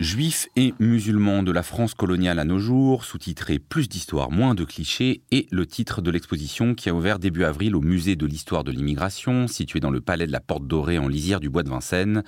[0.00, 4.64] Juifs et musulmans de la France coloniale à nos jours, sous-titré Plus d'histoire, moins de
[4.64, 8.64] clichés, et le titre de l'exposition qui a ouvert début avril au musée de l'histoire
[8.64, 11.68] de l'immigration, situé dans le palais de la Porte Dorée en lisière du bois de
[11.68, 12.22] Vincennes,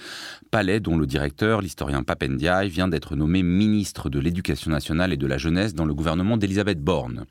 [0.51, 5.27] palais dont le directeur, l'historien Papendiaï, vient d'être nommé ministre de l'Éducation nationale et de
[5.27, 7.25] la jeunesse dans le gouvernement d'Elisabeth Borne.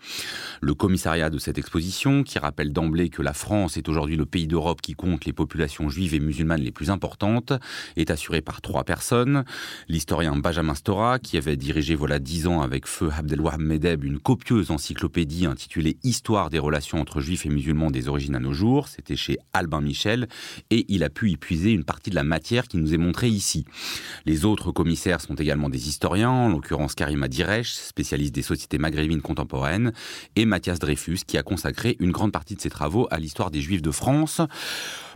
[0.60, 4.48] Le commissariat de cette exposition, qui rappelle d'emblée que la France est aujourd'hui le pays
[4.48, 7.54] d'Europe qui compte les populations juives et musulmanes les plus importantes,
[7.96, 9.44] est assuré par trois personnes,
[9.88, 14.72] l'historien Benjamin Stora, qui avait dirigé voilà dix ans avec feu Abdelwahab Medeb une copieuse
[14.72, 18.88] encyclopédie intitulée Histoire des relations entre juifs et musulmans des origines à nos jours.
[18.88, 20.28] C'était chez Albin Michel,
[20.70, 23.30] et il a pu y puiser une partie de la matière qui nous est montrée
[23.30, 23.66] ici.
[24.26, 29.22] Les autres commissaires sont également des historiens, en l'occurrence Karima Diresh, spécialiste des sociétés maghrébines
[29.22, 29.92] contemporaines,
[30.36, 33.62] et Mathias Dreyfus, qui a consacré une grande partie de ses travaux à l'histoire des
[33.62, 34.42] juifs de France.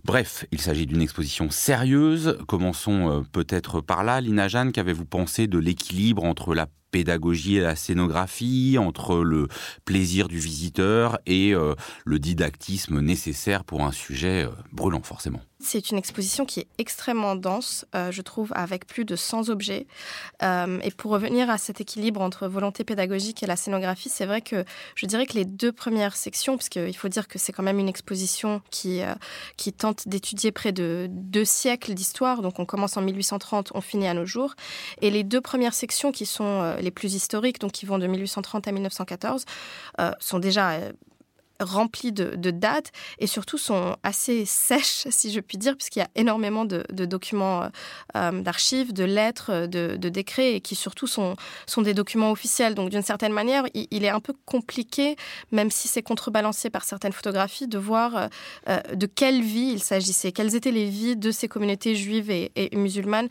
[0.05, 2.37] Bref, il s'agit d'une exposition sérieuse.
[2.47, 4.21] Commençons euh, peut-être par là.
[4.21, 9.49] Lina Jeanne, qu'avez-vous pensé de l'équilibre entre la pédagogie et la scénographie, entre le
[9.83, 15.89] plaisir du visiteur et euh, le didactisme nécessaire pour un sujet euh, brûlant forcément c'est
[15.89, 19.87] une exposition qui est extrêmement dense, euh, je trouve, avec plus de 100 objets.
[20.41, 24.63] Et pour revenir à cet équilibre entre volonté pédagogique et la scénographie, c'est vrai que
[24.93, 27.79] je dirais que les deux premières sections, parce qu'il faut dire que c'est quand même
[27.79, 29.01] une exposition qui,
[29.57, 34.07] qui tente d'étudier près de deux siècles d'histoire, donc on commence en 1830, on finit
[34.07, 34.53] à nos jours,
[35.01, 38.67] et les deux premières sections qui sont les plus historiques, donc qui vont de 1830
[38.69, 39.43] à 1914,
[40.19, 40.79] sont déjà
[41.59, 46.09] remplis de, dates et surtout sont assez sèches, si je puis dire, puisqu'il y a
[46.15, 47.67] énormément de, documents euh,
[48.15, 52.75] euh, d'archives, de lettres, de, décrets et qui surtout sont, sont des documents officiels.
[52.75, 55.15] Donc d'une certaine manière, il, est un peu compliqué,
[55.51, 58.29] même si c'est contrebalancé par certaines photographies, de voir
[58.69, 62.51] euh, de quelle vie il s'agissait, quelles étaient les vies de ces communautés juives et,
[62.73, 63.29] musulmanes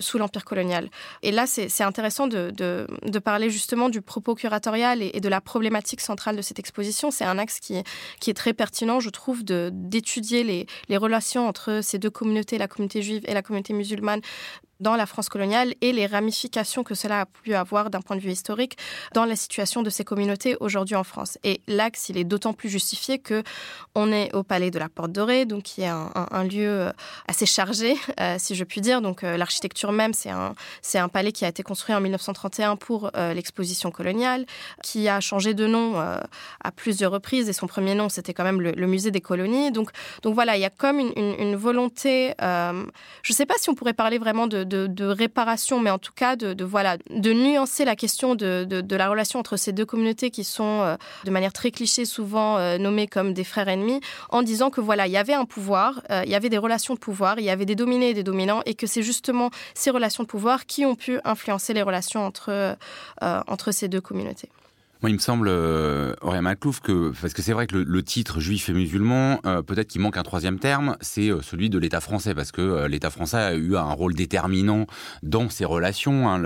[0.00, 0.88] sous l'Empire colonial.
[1.22, 2.86] Et là, c'est intéressant de,
[3.24, 7.10] parler justement du propos curatorial et, et de la problématique centrale de cette exposition.
[7.10, 12.10] C'est un qui, est très pertinent, je trouve, d'étudier les, les relations entre ces deux
[12.10, 14.20] communautés, la communauté juive et la communauté musulmane,
[14.80, 18.20] dans la France coloniale et les ramifications que cela a pu avoir d'un point de
[18.20, 18.76] vue historique
[19.14, 21.38] dans la situation de ces communautés aujourd'hui en France.
[21.44, 23.42] Et l'axe, il est d'autant plus justifié que
[23.94, 26.92] on est au Palais de la Porte Dorée, donc qui est un, lieu euh,
[27.28, 29.00] assez chargé, euh, si je puis dire.
[29.00, 33.90] Donc euh, l'architecture même, c'est un, palais qui a été construit en 1931 pour l'exposition
[33.90, 34.44] coloniale,
[34.82, 38.60] qui a changé de nom à plusieurs reprises et son premier nom, c'était quand même
[38.60, 39.70] le, musée des colonies.
[39.70, 39.90] Donc,
[40.24, 42.82] voilà, il y a comme une volonté, je
[43.30, 46.36] ne sais pas si on pourrait parler vraiment de, de, réparation, mais en tout cas
[46.36, 50.80] de, voilà, de nuancer la question de, la relation entre ces deux communautés qui sont
[50.82, 54.00] euh, de manière très cliché souvent euh, nommées comme des frères ennemis,
[54.30, 56.94] en disant que voilà, il y avait un pouvoir, euh, il y avait des relations
[56.94, 59.90] de pouvoir, il y avait des dominés et des dominants, et que c'est justement ces
[59.90, 62.76] relations de pouvoir qui ont pu influencer les relations entre,
[63.20, 64.48] entre ces deux communautés.
[65.08, 68.68] Il me semble, euh, Aurélien Maclouf, que parce que c'est vrai que le, titre juif
[68.68, 72.34] et musulman, euh, peut-être qu'il manque un troisième terme, c'est euh, celui de l'État français,
[72.34, 74.86] parce que euh, l'État français a eu un rôle déterminant
[75.22, 76.28] dans ces relations.
[76.28, 76.42] Hein,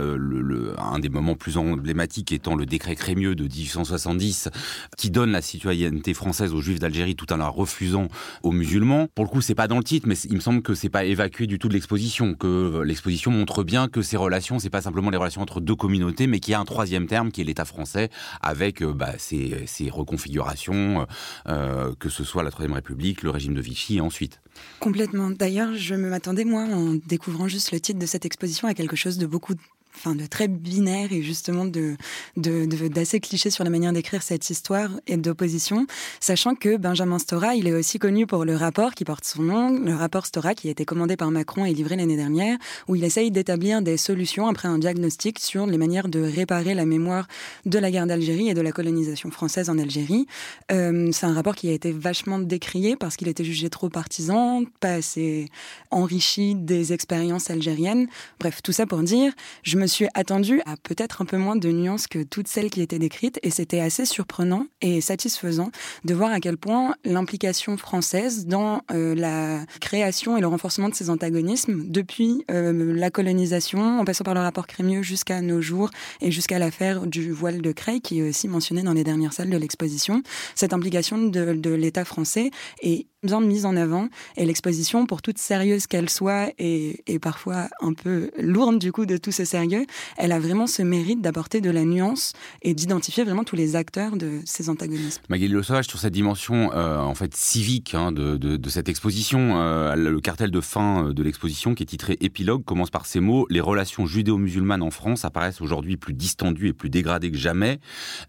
[0.79, 4.49] un des moments plus emblématiques étant le décret Crémieux de 1870,
[4.97, 8.09] qui donne la citoyenneté française aux juifs d'Algérie tout en la refusant
[8.43, 9.09] aux musulmans.
[9.15, 11.05] Pour le coup, c'est pas dans le titre, mais il me semble que c'est pas
[11.05, 15.11] évacué du tout de l'exposition, que l'exposition montre bien que ces relations, c'est pas simplement
[15.11, 17.65] les relations entre deux communautés, mais qu'il y a un troisième terme qui est l'État
[17.65, 18.11] français
[18.51, 21.07] avec euh, bah, ces, reconfigurations,
[21.49, 24.41] euh, que ce soit la Troisième République, le régime de Vichy et ensuite.
[24.81, 25.31] Complètement.
[25.31, 29.17] D'ailleurs, je m'attendais, moi, en découvrant juste le titre de cette exposition, à quelque chose
[29.19, 29.55] de beaucoup
[29.97, 31.97] enfin de très binaire et justement de
[32.37, 35.87] d'assez de, cliché sur la manière d'écrire cette histoire et d'opposition,
[36.21, 39.71] sachant que Benjamin Stora, il est aussi connu pour le rapport qui porte son nom,
[39.71, 42.57] le rapport Stora qui a été commandé par Macron et livré l'année dernière,
[42.89, 46.87] où il essaye d'établir des solutions après un diagnostic sur les manières de réparer la
[46.87, 47.27] mémoire
[47.67, 50.27] de la guerre d'Algérie et de la colonisation française en Algérie.
[50.73, 54.65] Euh, c'est un rapport qui a été vachement décrié parce qu'il était jugé trop partisan,
[54.81, 55.49] pas assez
[55.91, 58.07] enrichi des expériences algériennes.
[58.39, 61.71] Bref, tout ça pour dire, je me suis attendue à peut-être un peu moins de
[61.71, 65.71] nuances que toutes celles qui étaient décrites et c'était assez surprenant et satisfaisant
[66.05, 70.95] de voir à quel point l'implication française dans euh, la création et le renforcement de
[70.95, 75.91] ces antagonismes depuis euh, la colonisation, en passant par le rapport Crémieux jusqu'à nos jours
[76.21, 79.51] et jusqu'à l'affaire du voile de Creil qui est aussi mentionnée dans les dernières salles
[79.51, 80.23] de l'exposition,
[80.55, 82.51] cette implication de, de l'État français
[82.83, 87.69] est bien mise en avant et l'exposition, pour toute sérieuse qu'elle soit et, et, parfois
[87.81, 89.85] un peu lourde du coup de tout ce sérieux,
[90.17, 94.17] elle a vraiment ce mérite d'apporter de la nuance et d'identifier vraiment tous les acteurs
[94.17, 95.23] de ces antagonismes.
[95.29, 99.61] Magali Le Sauvage, sur cette dimension euh, en fait civique hein, de, de, cette exposition,
[99.61, 103.21] euh, le cartel de fin euh, de l'exposition qui est titré Épilogue commence par ces
[103.21, 107.81] mots Les relations judéo-musulmanes en France apparaissent aujourd'hui plus distendues et plus dégradées que jamais.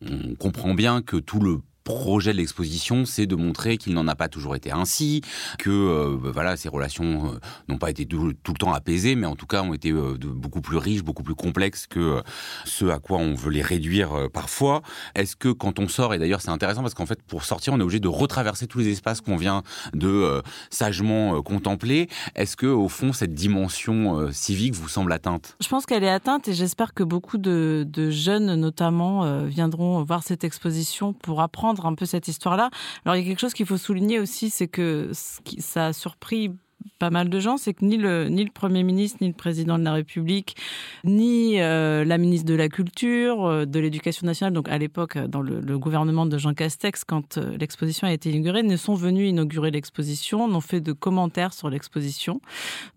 [0.02, 1.62] On comprend bien que tout le
[1.96, 5.22] projet de l'exposition, c'est de montrer qu'il n'en a pas toujours été ainsi,
[5.58, 9.46] que bah, voilà, ces relations n'ont pas été tout, le temps apaisées, mais en tout
[9.46, 12.22] cas ont été beaucoup plus riches, beaucoup plus complexes que
[12.66, 14.82] ce à quoi on veut les réduire parfois.
[15.16, 17.80] Est-ce que quand on sort, et d'ailleurs c'est intéressant parce qu'en fait pour sortir, on
[17.80, 22.10] est obligé de retraverser tous les espaces qu'on vient de sagement contempler.
[22.36, 25.56] Est-ce que au fond cette dimension civique vous semble atteinte?
[25.62, 30.24] Je pense qu'elle est atteinte et j'espère que beaucoup de, jeunes notamment euh, viendront voir
[30.24, 32.70] cette exposition pour apprendre un peu cette histoire-là.
[33.06, 36.52] Alors il y a quelque chose qu'il faut souligner aussi, c'est que ça a surpris
[37.00, 39.78] pas mal de gens, c'est que ni le, ni le Premier ministre, ni le Président
[39.80, 40.56] de la République,
[41.04, 45.28] ni euh, la ministre de la Culture, euh, de l'Éducation nationale, donc à l'époque euh,
[45.28, 49.72] dans le, gouvernement de Jean Castex, quand l'exposition a été inaugurée, ne sont venus inaugurer
[49.72, 52.40] l'exposition, n'ont fait de commentaires sur l'exposition.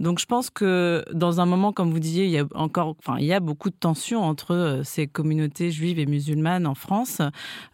[0.00, 3.16] Donc je pense que dans un moment, comme vous disiez, il y a encore, enfin,
[3.18, 7.22] il y a beaucoup de tensions entre ces communautés juives et musulmanes en France,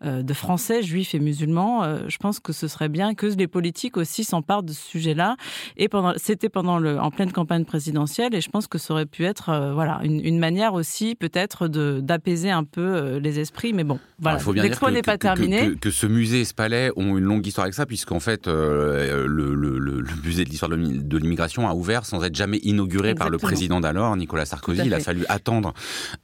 [0.05, 2.09] de Français juifs et musulmans.
[2.09, 5.37] je pense que ce serait bien que les politiques aussi s'emparent de ce sujet-là
[5.77, 9.25] et c'était pendant le, en pleine campagne présidentielle, et je pense que ça aurait pu
[9.25, 13.73] être, euh, voilà, une, manière aussi peut-être de d'apaiser un peu euh, les esprits.
[13.73, 15.75] Mais bon, voilà, l'expo n'est pas terminé.
[15.81, 19.55] Que, ce musée ce palais ont une longue histoire avec ça, puisqu'en fait, euh, le,
[19.55, 23.81] le, musée de l'histoire de l'immigration a ouvert sans être jamais inauguré par le président
[23.81, 24.83] d'alors, Nicolas Sarkozy.
[24.85, 25.75] Il a fallu attendre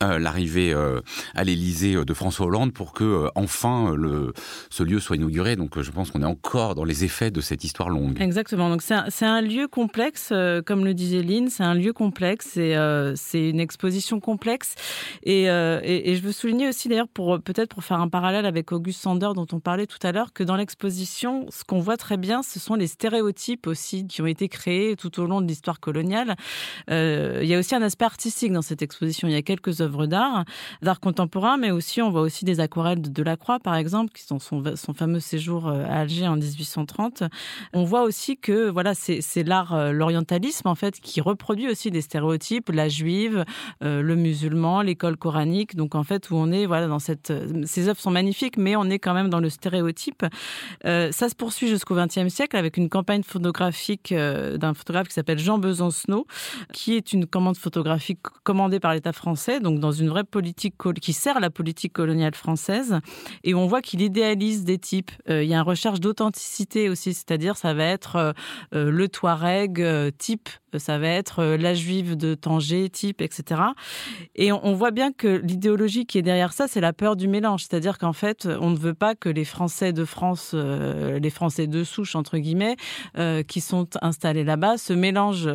[0.00, 0.74] l'arrivée
[1.34, 4.32] à l'Élysée de François Hollande pour que enfin le,
[4.70, 5.56] ce lieu soit inauguré.
[5.56, 8.20] Donc, je pense qu'on est encore dans les effets de cette histoire longue.
[8.20, 8.70] Exactement.
[8.70, 12.56] Donc, c'est un, un lieu complexe, euh, comme le disait Lynn, c'est un lieu complexe
[12.56, 14.74] et euh, c'est une exposition complexe.
[15.26, 18.72] Euh, et, et, je veux souligner aussi d'ailleurs, pour peut-être pour faire un parallèle avec
[18.72, 22.16] Auguste Sander dont on parlait tout à l'heure, que dans l'exposition, ce qu'on voit très
[22.16, 25.80] bien, ce sont les stéréotypes aussi qui ont été créés tout au long de l'histoire
[25.80, 26.36] coloniale.
[26.88, 29.28] il y a aussi un aspect artistique dans cette exposition.
[29.28, 30.44] Il y a quelques œuvres d'art,
[30.82, 34.38] d'art contemporain, mais aussi on voit aussi des aquarelles de Delacroix, par exemple, qui sont
[34.38, 37.24] son, son fameux séjour à Alger en 1830.
[37.72, 39.42] On voit aussi que voilà, c'est
[39.72, 43.44] euh, l'orientalisme en fait qui reproduit aussi des stéréotypes, la juive,
[43.82, 45.76] euh, le musulman, l'école coranique.
[45.76, 48.76] Donc en fait où on est voilà dans cette euh, ces œuvres sont magnifiques, mais
[48.76, 50.24] on est quand même dans le stéréotype.
[50.84, 55.58] ça se poursuit jusqu'au XXe siècle avec une campagne photographique d'un photographe qui s'appelle Jean
[55.58, 56.26] Besancenot,
[56.72, 61.12] qui est une commande photographique commandée par l'État français, donc dans une vraie politique qui
[61.12, 63.00] sert la politique coloniale française.
[63.44, 65.10] Et on voit qu'il idéalise des types.
[65.28, 68.34] il y a une recherche d'authenticité aussi, c'est-à-dire ça va être
[68.72, 69.45] le Touareg
[69.78, 73.60] euh, type, ça va être euh, la juive de Tanger type, etc.
[74.34, 77.62] Et on, voit bien que l'idéologie qui est derrière ça, c'est la peur du mélange.
[77.62, 81.66] C'est-à-dire qu'en fait, on ne veut pas que les Français de France, euh, les Français
[81.66, 82.76] de souche, entre guillemets,
[83.48, 85.48] qui sont installés là-bas, se mélangent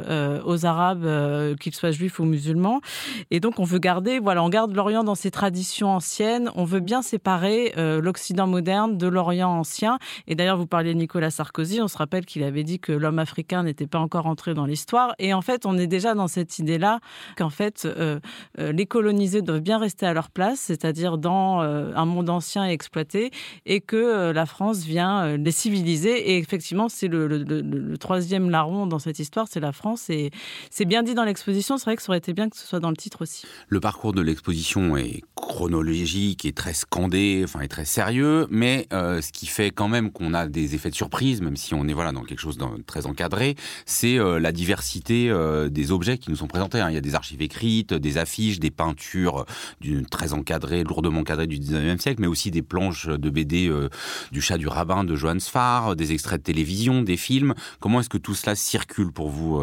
[0.46, 2.82] aux Arabes, qu'ils soient juifs ou musulmans.
[3.30, 6.50] Et donc, on veut garder, voilà, on garde l'Orient dans ses traditions anciennes.
[6.56, 10.00] On veut bien séparer l'Occident moderne de l'Orient ancien.
[10.28, 11.82] Et d'ailleurs, vous parliez de Nicolas Sarkozy.
[11.82, 15.11] On se rappelle qu'il avait dit que l'homme africain n'était pas encore entré dans l'histoire.
[15.20, 17.00] Et en fait, on est déjà dans cette idée-là
[17.38, 18.20] qu'en fait, euh,
[18.60, 22.68] euh, les colonisés doivent bien rester à leur place, c'est-à-dire dans euh, un monde ancien
[22.68, 23.32] et exploité,
[23.66, 26.32] et que la France vient les civiliser.
[26.32, 30.10] Et effectivement, c'est le, troisième larron dans cette histoire, c'est la France.
[30.10, 30.32] Et
[30.70, 31.78] c'est bien dit dans l'exposition.
[31.78, 33.46] C'est vrai que ça aurait été bien que ce soit dans le titre aussi.
[33.68, 39.32] Le parcours de l'exposition est chronologique et très scandé, enfin, est très sérieux, mais ce
[39.32, 42.12] qui fait quand même qu'on a des effets de surprise, même si on est voilà
[42.12, 46.36] dans quelque chose de très encadré, c'est euh, la diversité euh, des objets qui nous
[46.36, 46.80] sont présentés.
[46.80, 46.90] Hein.
[46.90, 49.46] Il y a des archives écrites, des affiches, des peintures
[49.80, 53.90] d'une très encadrées, lourdement encadrées du 19e siècle, mais aussi des planches de BD euh,
[54.32, 57.54] du chat du rabbin de Johannes Farr, des extraits de télévision, des films.
[57.80, 59.62] Comment est-ce que tout cela circule pour vous,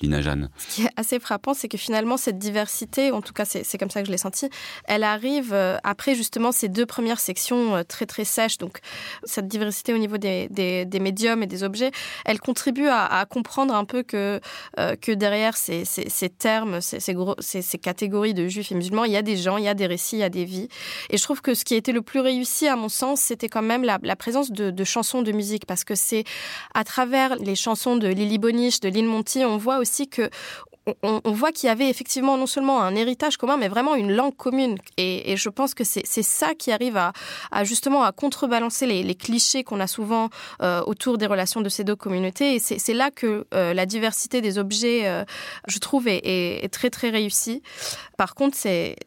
[0.00, 0.50] Lina Jeanne?
[0.56, 3.90] Ce qui est assez frappant, c'est que finalement, cette diversité, en tout cas c'est comme
[3.90, 4.48] ça que je l'ai senti,
[4.84, 8.58] elle arrive après justement ces deux premières sections très très sèches.
[8.58, 8.80] Donc
[9.24, 11.90] cette diversité au niveau des médiums et des objets,
[12.24, 14.40] elle contribue à, comprendre un peu que,
[14.78, 15.84] euh, que derrière ces,
[16.38, 19.74] termes, ces, catégories de juifs et musulmans, il y a des gens, il y a
[19.74, 20.68] des récits, il y a des vies.
[21.10, 23.62] Et je trouve que ce qui été le plus réussi, à mon sens, c'était quand
[23.62, 26.24] même la, présence de, chansons de musique, parce que c'est
[26.74, 30.30] à travers les chansons de Lily Boniche, de Lynn Monty, on voit aussi que
[31.02, 34.36] on, voit qu'il y avait effectivement non seulement un héritage commun, mais vraiment une langue
[34.36, 34.78] commune.
[34.96, 37.12] Et, je pense que c'est ça qui arrive à,
[37.64, 40.30] justement à contrebalancer les, clichés qu'on a souvent
[40.62, 42.56] euh, autour des relations de ces deux communautés.
[42.56, 45.24] Et c'est là que euh, la diversité des objets, euh,
[45.68, 47.62] je trouve, est, très très réussie.
[48.16, 48.56] Par contre,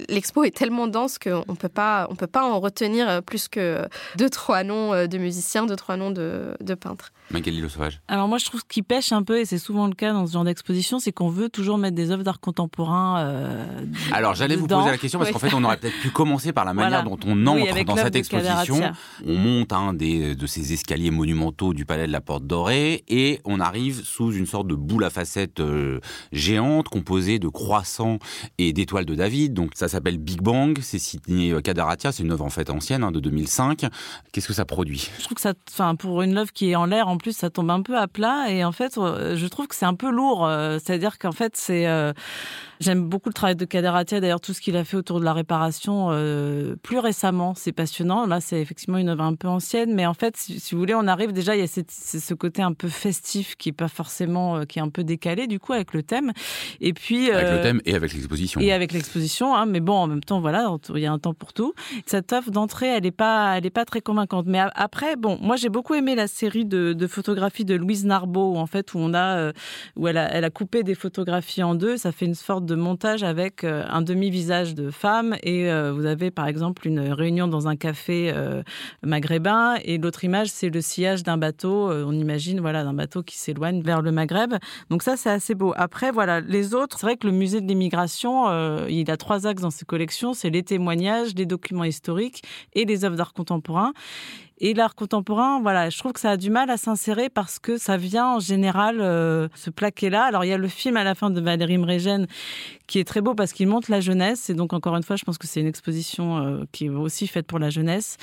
[0.09, 5.07] l'expo est tellement dense qu'on on peut pas en retenir plus que deux trois noms
[5.07, 7.11] de musiciens, deux trois noms de peintres.
[7.31, 8.01] Magali Le Sauvage.
[8.07, 10.27] Alors moi, je trouve ce qui pêche un peu, et c'est souvent le cas dans
[10.27, 13.19] ce genre d'exposition, c'est qu'on veut toujours mettre des œuvres d'art contemporain.
[13.19, 13.65] Euh,
[14.13, 16.65] Alors j'allais vous poser la question parce qu'en fait on aurait peut-être pu commencer par
[16.65, 18.79] la manière dont on entre dans cette exposition.
[19.25, 23.41] On monte un des, de ces escaliers monumentaux du palais de la Porte Dorée et
[23.45, 25.99] on arrive sous une sorte de boule à facettes euh,
[26.31, 28.19] géante composée de croissants
[28.57, 29.53] et d'étoiles de David.
[29.53, 33.11] Donc ça s'appelle Big Bang, c'est signé Kadaratia, c'est une œuvre en fait ancienne hein,
[33.11, 33.85] de 2005.
[34.31, 35.09] Qu'est-ce que ça produit?
[35.19, 37.49] Je trouve que ça, enfin pour une œuvre qui est en l'air, en plus ça
[37.49, 40.45] tombe un peu à plat et en fait je trouve que c'est un peu lourd.
[40.45, 41.87] Euh, c'est-à-dire qu'en fait c'est
[42.81, 45.33] J'aime beaucoup le travail de Kadaratia, d'ailleurs tout ce qu'il a fait autour de la
[45.33, 48.25] réparation euh, plus récemment, c'est passionnant.
[48.25, 51.07] Là, c'est effectivement une œuvre un peu ancienne, mais en fait, si, vous voulez, on
[51.07, 54.63] arrive déjà, il y a ce côté un peu festif qui est pas forcément, euh,
[54.65, 56.33] qui est un peu décalé du coup avec le thème.
[56.81, 58.59] Et puis avec le euh, thème et avec l'exposition.
[58.59, 61.33] Et avec l'exposition, hein, mais bon, en même temps, voilà, il y a un temps
[61.33, 61.73] pour tout.
[62.05, 64.47] Cette œuvre d'entrée, elle est pas, elle est pas très convaincante.
[64.47, 68.57] Mais après, bon, moi j'ai beaucoup aimé la série de, de photographies de Louise Narbeau,
[68.57, 69.51] en fait, où on a,
[69.95, 71.97] où elle a, elle a coupé des photographies en deux.
[71.97, 76.05] Ça fait une sorte de montage avec euh, un demi-visage de femme et euh, vous
[76.05, 78.63] avez par exemple une réunion dans un café euh,
[79.03, 83.37] maghrébin et l'autre image c'est le sillage d'un bateau, on imagine voilà d'un bateau qui
[83.37, 84.55] s'éloigne vers le Maghreb.
[84.89, 85.73] Donc ça c'est assez beau.
[85.77, 88.47] Après voilà, les autres, c'est vrai que le musée de l'immigration,
[88.87, 93.05] il a trois axes dans ses collections, c'est les témoignages, les documents historiques et les
[93.05, 93.93] œuvres d'art contemporain.
[94.59, 97.77] Et l'art contemporain, voilà, je trouve que ça a du mal à s'insérer parce que
[97.77, 100.23] ça vient en général euh, se plaquer là.
[100.23, 102.25] Alors il y a le film à la fin de Valérie Mregen
[102.87, 104.49] qui est très beau parce qu'il montre la jeunesse.
[104.49, 107.27] Et donc encore une fois, je pense que c'est une exposition euh, qui est aussi
[107.27, 108.17] faite pour la jeunesse.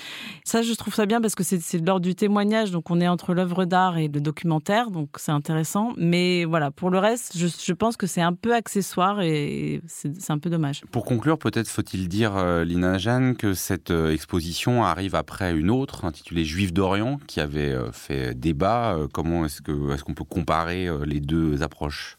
[0.44, 2.70] Ça, je trouve ça bien parce que c'est de l'ordre du témoignage.
[2.70, 5.92] Donc on est entre l'œuvre d'art et le documentaire, donc c'est intéressant.
[5.96, 10.38] Mais voilà, pour le reste, je, pense que c'est un peu accessoire et c'est un
[10.38, 10.82] peu dommage.
[10.90, 16.02] Pour conclure, peut-être faut-il dire, euh, Lina Jeanne, que cette exposition arrive après une autre
[16.30, 18.94] les Juifs d'Orient, qui avait euh, fait débat.
[18.94, 22.16] Euh, comment est-ce qu'on est peut comparer euh, les deux approches?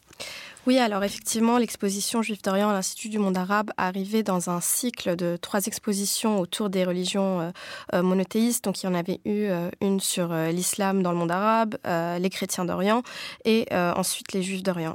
[0.66, 5.14] Oui, alors effectivement, l'exposition Juif d'Orient à l'Institut du monde arabe arrivait dans un cycle
[5.14, 7.50] de trois expositions autour des religions euh,
[7.92, 8.64] euh, monothéistes.
[8.64, 12.30] Donc il y en avait eu euh, une sur l'islam dans le monde arabe, les
[12.30, 13.02] chrétiens d'Orient
[13.44, 14.94] et ensuite les Juifs d'Orient.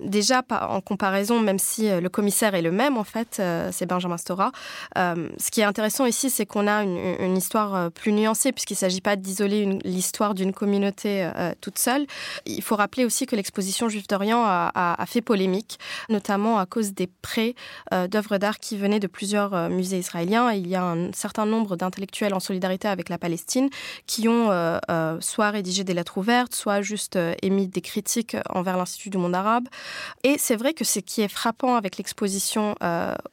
[0.00, 4.52] Déjà, en comparaison, même si le commissaire est le même, en fait, c'est Benjamin Stora,
[4.96, 9.00] ce qui est intéressant ici, c'est qu'on a une, histoire plus nuancée puisqu'il ne s'agit
[9.00, 11.28] pas d'isoler l'histoire d'une communauté
[11.60, 12.06] toute seule.
[12.46, 17.06] Il faut rappeler aussi que l'exposition Juif d'Orient a, fait polémique, notamment à cause des
[17.06, 17.54] prêts
[17.92, 20.52] euh, d'œuvres d'art qui venaient de plusieurs euh, musées israéliens.
[20.52, 23.68] il y a un certain nombre d'intellectuels en solidarité avec la Palestine
[24.06, 24.78] qui ont euh,
[25.20, 29.53] soit rédigé des lettres ouvertes, soit juste émis des critiques envers l'Institut du monde arabe.
[30.22, 32.74] Et c'est vrai que ce qui est frappant avec l'exposition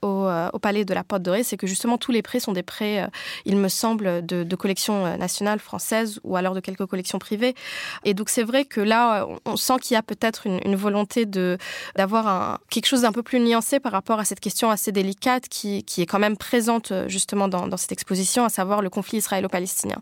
[0.02, 0.28] au,
[0.62, 3.08] Palais de la Porte Dorée, c'est que justement tous les prêts sont des prêts,
[3.46, 7.56] il me semble, de, collections nationales françaises ou alors de quelques collections privées.
[8.04, 12.60] Et donc c'est vrai que là, on sent qu'il y a peut-être une, volonté d'avoir
[12.70, 16.06] quelque chose d'un peu plus nuancé par rapport à cette question assez délicate qui, est
[16.06, 19.98] quand même présente euh, justement dans, dans, cette exposition, à savoir le conflit israélo-palestinien.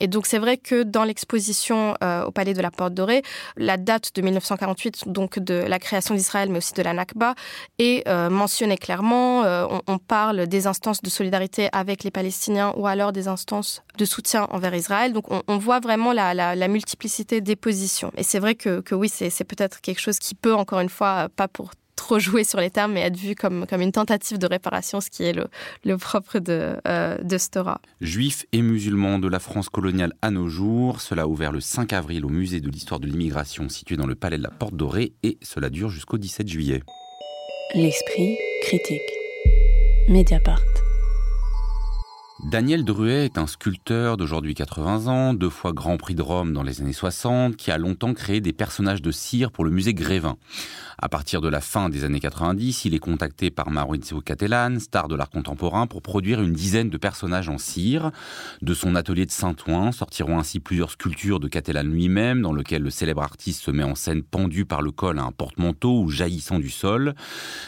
[0.00, 3.22] Et donc c'est vrai que dans l'exposition euh, au Palais de la Porte Dorée,
[3.56, 7.34] la date de 1948, donc de la création d'Israël, mais aussi de la Nakba,
[7.78, 9.42] est euh, mentionnée clairement.
[9.42, 14.04] On, on, parle des instances de solidarité avec les Palestiniens ou alors des instances de
[14.04, 15.12] soutien envers Israël.
[15.12, 18.12] Donc on, voit vraiment la, la, multiplicité des positions.
[18.16, 21.28] Et c'est vrai que, que oui, c'est peut-être quelque chose qui peut, encore une fois,
[21.34, 21.70] pas pour
[22.02, 25.08] trop jouer sur les termes, mais être vu comme, comme une tentative de réparation, ce
[25.08, 25.46] qui est le,
[25.84, 27.80] le propre de, euh, de Stora.
[28.00, 31.92] Juifs et musulmans de la France coloniale à nos jours, cela a ouvert le 5
[31.92, 35.12] avril au musée de l'histoire de l'immigration situé dans le palais de la Porte Dorée
[35.22, 36.82] et cela dure jusqu'au 17 juillet.
[37.74, 39.00] L'esprit critique.
[40.08, 40.60] Mediapart.
[42.44, 46.64] Daniel Druet est un sculpteur d'aujourd'hui 80 ans, deux fois Grand Prix de Rome dans
[46.64, 50.36] les années 60, qui a longtemps créé des personnages de cire pour le musée Grévin.
[50.98, 55.08] À partir de la fin des années 90, il est contacté par Maurizio Cattelan, star
[55.08, 58.10] de l'art contemporain, pour produire une dizaine de personnages en cire.
[58.60, 62.90] De son atelier de Saint-Ouen sortiront ainsi plusieurs sculptures de Cattelan lui-même, dans lequel le
[62.90, 66.58] célèbre artiste se met en scène pendu par le col à un porte-manteau ou jaillissant
[66.58, 67.14] du sol.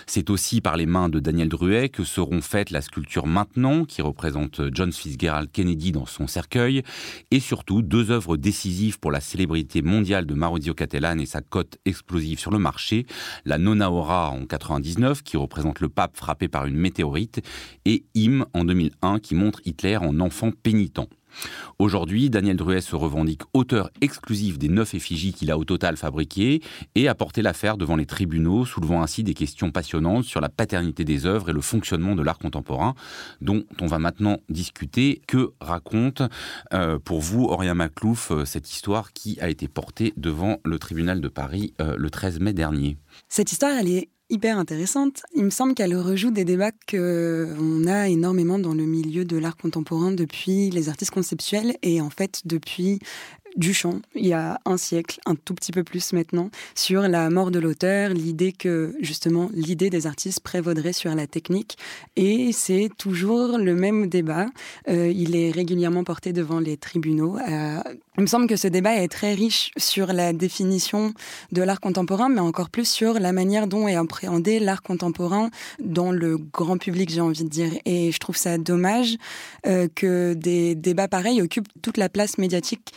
[0.06, 4.02] C'est aussi par les mains de Daniel Druet que seront faites la sculpture Maintenant, qui
[4.02, 6.82] représente John Fitzgerald Kennedy dans son cercueil,
[7.30, 11.78] et surtout deux œuvres décisives pour la célébrité mondiale de Maurizio Cattelan et sa cote
[11.84, 13.06] explosive sur le marché,
[13.44, 17.40] la Nona Ora en 99 qui représente le pape frappé par une météorite.
[17.84, 21.00] Et Im en 2001 qui montre Hitler en enfant pénitent.
[21.78, 26.60] Aujourd'hui, Daniel Druet se revendique auteur exclusif des neuf effigies qu'il a au total fabriquées
[26.94, 31.04] et a porté l'affaire devant les tribunaux, soulevant ainsi des questions passionnantes sur la paternité
[31.04, 32.94] des œuvres et le fonctionnement de l'art contemporain,
[33.40, 35.20] dont on va maintenant discuter.
[35.26, 36.22] Que raconte
[36.72, 41.20] euh, pour vous, Aurélien Maclouf, euh, cette histoire qui a été portée devant le tribunal
[41.20, 42.96] de Paris euh, le 13 mai dernier?
[43.28, 45.22] Cette histoire, elle est hyper intéressante.
[45.34, 49.56] Il me semble qu'elle rejoue des débats qu'on a énormément dans le milieu de l'art
[49.56, 53.00] contemporain depuis les artistes conceptuels et en fait depuis
[53.56, 57.50] Duchamp, il y a un siècle, un tout petit peu plus maintenant, sur la mort
[57.50, 61.78] de l'auteur, l'idée que justement l'idée des artistes prévaudrait sur la technique.
[62.16, 64.46] Et c'est toujours le même débat.
[64.88, 67.38] Euh, il est régulièrement porté devant les tribunaux.
[67.38, 67.80] Euh,
[68.16, 71.14] il me semble que ce débat est très riche sur la définition
[71.52, 76.12] de l'art contemporain, mais encore plus sur la manière dont est appréhendé l'art contemporain dans
[76.12, 77.72] le grand public, j'ai envie de dire.
[77.84, 79.16] Et je trouve ça dommage
[79.66, 82.92] euh, que des débats pareils occupent toute la place médiatique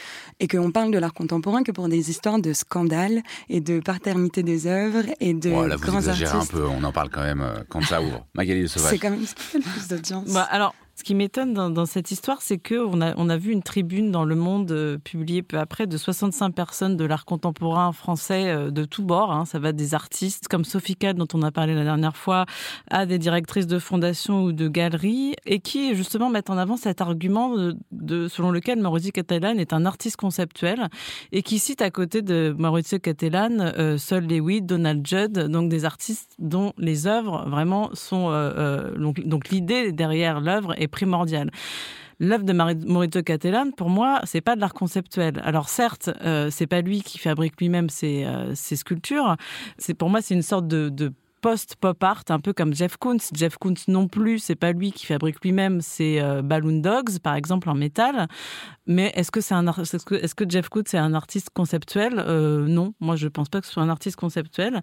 [0.48, 4.44] et qu'on parle de l'art contemporain que pour des histoires de scandales et de paternité
[4.44, 6.54] des œuvres et de oh, là, vous grands exagérez artistes.
[6.54, 8.26] un peu, on en parle quand même euh, quand ça ouvre.
[8.34, 8.92] Magali de Sauvage.
[8.92, 10.32] C'est quand même ce qui fait le plus d'audience.
[10.34, 13.62] Bah, alors, ce qui m'étonne dans, cette histoire, c'est qu'on a, on a vu une
[13.62, 18.48] tribune dans Le Monde euh, publiée peu après de 65 personnes de l'art contemporain français
[18.48, 19.32] euh, de tous bords.
[19.32, 19.46] Hein.
[19.46, 22.48] Ça va des artistes comme Sophie Cad, dont on a parlé la dernière fois,
[22.90, 27.00] à des directrices de fondations ou de galeries, et qui justement mettent en avant cet
[27.00, 27.54] argument
[28.28, 30.88] selon lequel Maurizio Cattelan est un artiste conceptuel,
[31.32, 35.86] et qui cite à côté de Maurizio Cattelan euh, Sol Lewitt, Donald Judd, donc des
[35.86, 38.30] artistes dont les œuvres vraiment sont...
[38.32, 41.52] Euh, donc l'idée derrière l'œuvre est primordial.
[42.20, 45.40] L'œuvre de Maurizio Cattelan, pour moi, c'est pas de l'art conceptuel.
[45.44, 49.36] Alors certes, euh, c'est pas lui qui fabrique lui-même ses, euh, sculptures.
[49.78, 53.18] C'est pour moi, c'est une sorte de post-pop art, un peu comme Jeff Koons.
[53.34, 57.36] Jeff Koons non plus, c'est pas lui qui fabrique lui-même ses euh, Balloon Dogs, par
[57.36, 58.28] exemple, en métal.
[58.86, 62.24] Mais est-ce que c'est un est-ce que, Jeff Koons est un artiste conceptuel?
[62.26, 64.82] Euh, Non, moi je pense pas que ce soit un artiste conceptuel.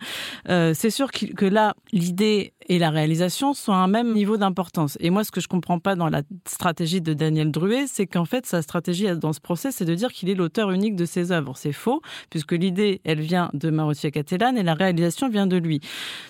[0.49, 4.97] Euh, c'est sûr que là, l'idée et la réalisation sont à un même niveau d'importance.
[5.01, 8.25] Et moi, ce que je comprends pas dans la stratégie de Daniel Druet, c'est qu'en
[8.25, 11.33] fait, sa stratégie dans ce procès, c'est de dire qu'il est l'auteur unique de ses
[11.33, 11.57] œuvres.
[11.57, 12.01] C'est faux,
[12.31, 15.81] puisque l'idée, elle vient de Mauricio Cattelan et la réalisation vient de lui.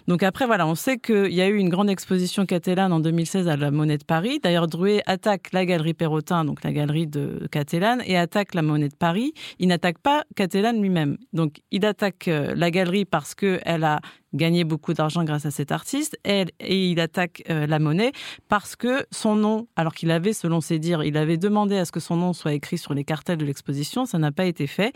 [0.09, 3.49] Donc après, voilà, on sait qu'il y a eu une grande exposition Cattelan en 2016
[3.49, 4.39] à la Monnaie de Paris.
[4.43, 8.89] D'ailleurs, Druet attaque la galerie Perrotin, donc la galerie de Cattelan, et attaque la Monnaie
[8.89, 9.33] de Paris.
[9.59, 11.17] Il n'attaque pas Cattelan lui-même.
[11.33, 14.01] Donc, il attaque la galerie parce qu'elle a
[14.35, 18.13] gagné beaucoup d'argent grâce à cet artiste et, et il attaque euh, la monnaie
[18.49, 21.93] parce que son nom, alors qu'il avait, selon ses dires, il avait demandé à ce
[21.93, 24.93] que son nom soit écrit sur les cartels de l'exposition, ça n'a pas été fait.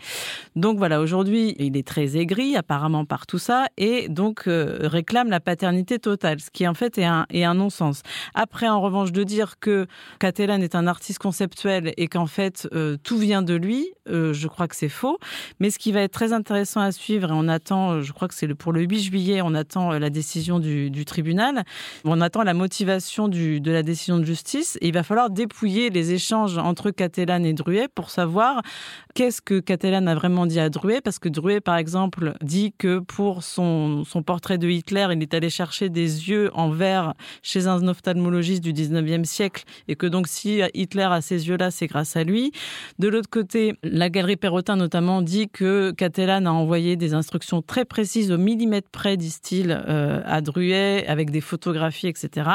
[0.55, 5.29] Donc voilà, aujourd'hui, il est très aigri apparemment par tout ça et donc euh, réclame
[5.29, 8.03] la paternité totale, ce qui en fait est un, non-sens.
[8.35, 9.87] Après, en revanche, de dire que
[10.19, 14.67] Catalan est un artiste conceptuel et qu'en fait euh, tout vient de lui, je crois
[14.67, 15.19] que c'est faux.
[15.59, 18.33] Mais ce qui va être très intéressant à suivre, et on attend, je crois que
[18.33, 21.63] c'est pour le 8 juillet, on attend la décision du, tribunal,
[22.05, 26.57] on attend la motivation de la décision de justice, il va falloir dépouiller les échanges
[26.57, 28.61] entre Catalan et Druet pour savoir
[29.15, 32.99] qu'est-ce que Catalan a vraiment dit à Druet, parce que Druet, par exemple, dit que
[32.99, 37.67] pour son, son portrait de Hitler, il est allé chercher des yeux en verre chez
[37.67, 42.15] un ophtalmologiste du 19e siècle, et que donc si Hitler a ces yeux-là, c'est grâce
[42.15, 42.51] à lui.
[42.99, 47.85] De l'autre côté, la galerie Perrotin notamment dit que Catalan a envoyé des instructions très
[47.85, 52.49] précises au millimètre près, disent-ils, euh, à Druet, avec des photographies, etc.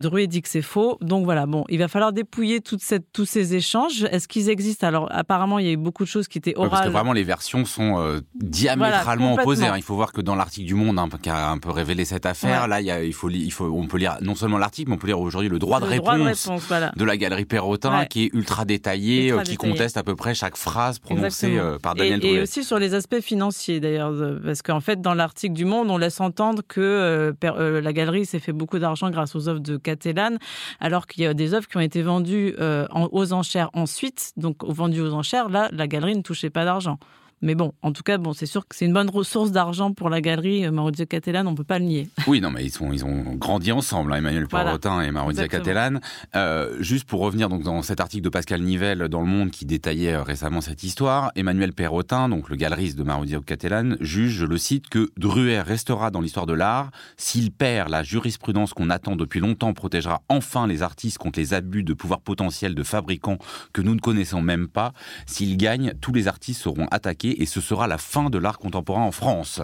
[0.00, 0.98] Druet dit que c'est faux.
[1.00, 4.04] Donc voilà, bon, il va falloir dépouiller toute cette, tous ces échanges.
[4.10, 4.86] Est-ce qu'ils existent?
[4.86, 6.66] Alors apparemment, il y a eu beaucoup de choses qui étaient orales.
[6.66, 9.66] Ouais, parce que vraiment, les versions sont euh, diamétralement Voilà, opposées.
[9.66, 9.74] hein.
[9.76, 12.26] Il faut voir que dans l'article du Monde, hein, qui a un peu révélé cette
[12.26, 12.68] affaire, Ouais.
[12.68, 14.96] là, il, y a, il, faut, il faut, on peut lire non seulement l'article, mais
[14.96, 16.04] on peut lire aujourd'hui le droit de Le réponse.
[16.06, 16.92] droit de réponse, voilà.
[16.96, 18.08] de la galerie Perrotin Ouais.
[18.08, 19.72] qui est ultra détaillé, Ultra euh, qui détaillé.
[19.72, 21.78] conteste à peu près chaque phrase prononcée Exactement.
[21.78, 24.12] par Daniel et, et aussi sur les aspects financiers d'ailleurs,
[24.44, 28.26] parce qu'en fait dans l'article du Monde, on laisse entendre que euh, euh, la galerie
[28.26, 30.36] s'est fait beaucoup d'argent grâce aux œuvres de Catalan,
[30.80, 34.64] alors qu'il y a des œuvres qui ont été vendues euh, aux enchères ensuite, donc
[34.64, 36.98] vendues aux enchères, là la galerie ne touchait pas d'argent.
[37.44, 40.08] Mais bon, en tout cas, bon, c'est sûr que c'est une bonne ressource d'argent pour
[40.08, 42.08] la galerie euh, Maurizio Cattelan, on peut pas le nier.
[42.26, 44.64] Oui, non, mais ils, sont, ils ont grandi ensemble, hein, Emmanuel Voilà.
[44.64, 45.46] Perrotin et Maurizio.
[45.46, 46.00] Cattelan.
[46.34, 49.66] Euh, juste pour revenir donc dans cet article de Pascal Nivelle dans Le Monde qui
[49.66, 54.46] détaillait euh, récemment cette histoire, Emmanuel Perrotin, donc le galeriste de Maurizio Cattelan, juge, je
[54.46, 59.16] le cite, que Druer restera dans l'histoire de l'art s'il perd la jurisprudence qu'on attend
[59.16, 63.36] depuis longtemps protégera enfin les artistes contre les abus de pouvoir potentiel de fabricants
[63.74, 64.94] que nous ne connaissons même pas.
[65.26, 69.02] S'il gagne, tous les artistes seront attaqués Et ce sera la fin de l'art contemporain
[69.02, 69.60] en France.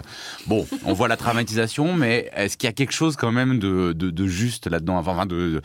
[0.47, 3.93] Bon, on voit la dramatisation, mais est-ce qu'il y a quelque chose quand même de,
[3.93, 5.61] de, juste là-dedans enfin, de,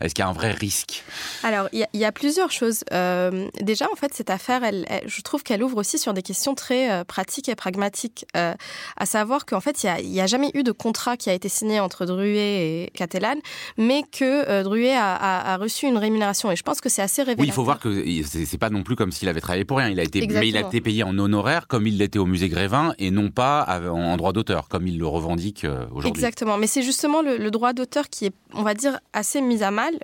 [0.00, 1.04] Est-ce qu'il y a un vrai risque?
[1.42, 2.84] Alors, il y, a plusieurs choses.
[2.92, 6.54] Euh, déjà, en fait, cette affaire, elle, je trouve qu'elle ouvre aussi sur des questions
[6.54, 8.54] très euh, pratiques et pragmatiques, euh,
[8.96, 11.48] à savoir qu'en fait, il n'y a, a, jamais eu de contrat qui a été
[11.48, 13.36] signé entre Druet et Catalan,
[13.76, 16.50] mais que Druet a, a, reçu une rémunération.
[16.50, 17.42] Et je pense que c'est assez révélateur.
[17.42, 19.88] Oui, il faut voir que c'est pas non plus comme s'il avait travaillé pour rien.
[19.88, 22.48] Il a été, mais il a été payé en honoraire comme il l'était au musée
[22.48, 26.10] Grévin et non pas en droit d'auteur comme il le revendique aujourd'hui.
[26.10, 26.56] Exactement.
[26.56, 29.94] Mais c'est justement le, droit d'auteur qui est, on va dire, assez mis à mal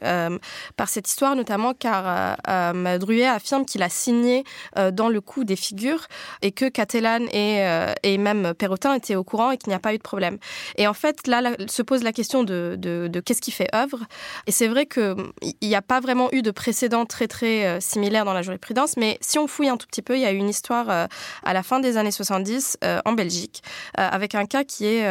[0.76, 4.44] par cette histoire, notamment car euh, Druet affirme qu'il a signé
[4.78, 6.06] euh, dans le coup des figures
[6.42, 9.78] et que Catalan et, euh, et même Perrotin étaient au courant et qu'il n'y a
[9.78, 10.38] pas eu de problème.
[10.76, 14.00] Et en fait, là, se pose la question de, de, qu'est-ce qui fait œuvre.
[14.46, 15.16] Et c'est vrai qu'il
[15.62, 19.38] n'y a pas vraiment eu de précédent très très similaire dans la jurisprudence, mais si
[19.38, 21.08] on fouille un tout petit peu, il y a eu une histoire
[21.44, 23.62] à la fin des années 70 en Belgique
[23.94, 25.06] avec un cas qui est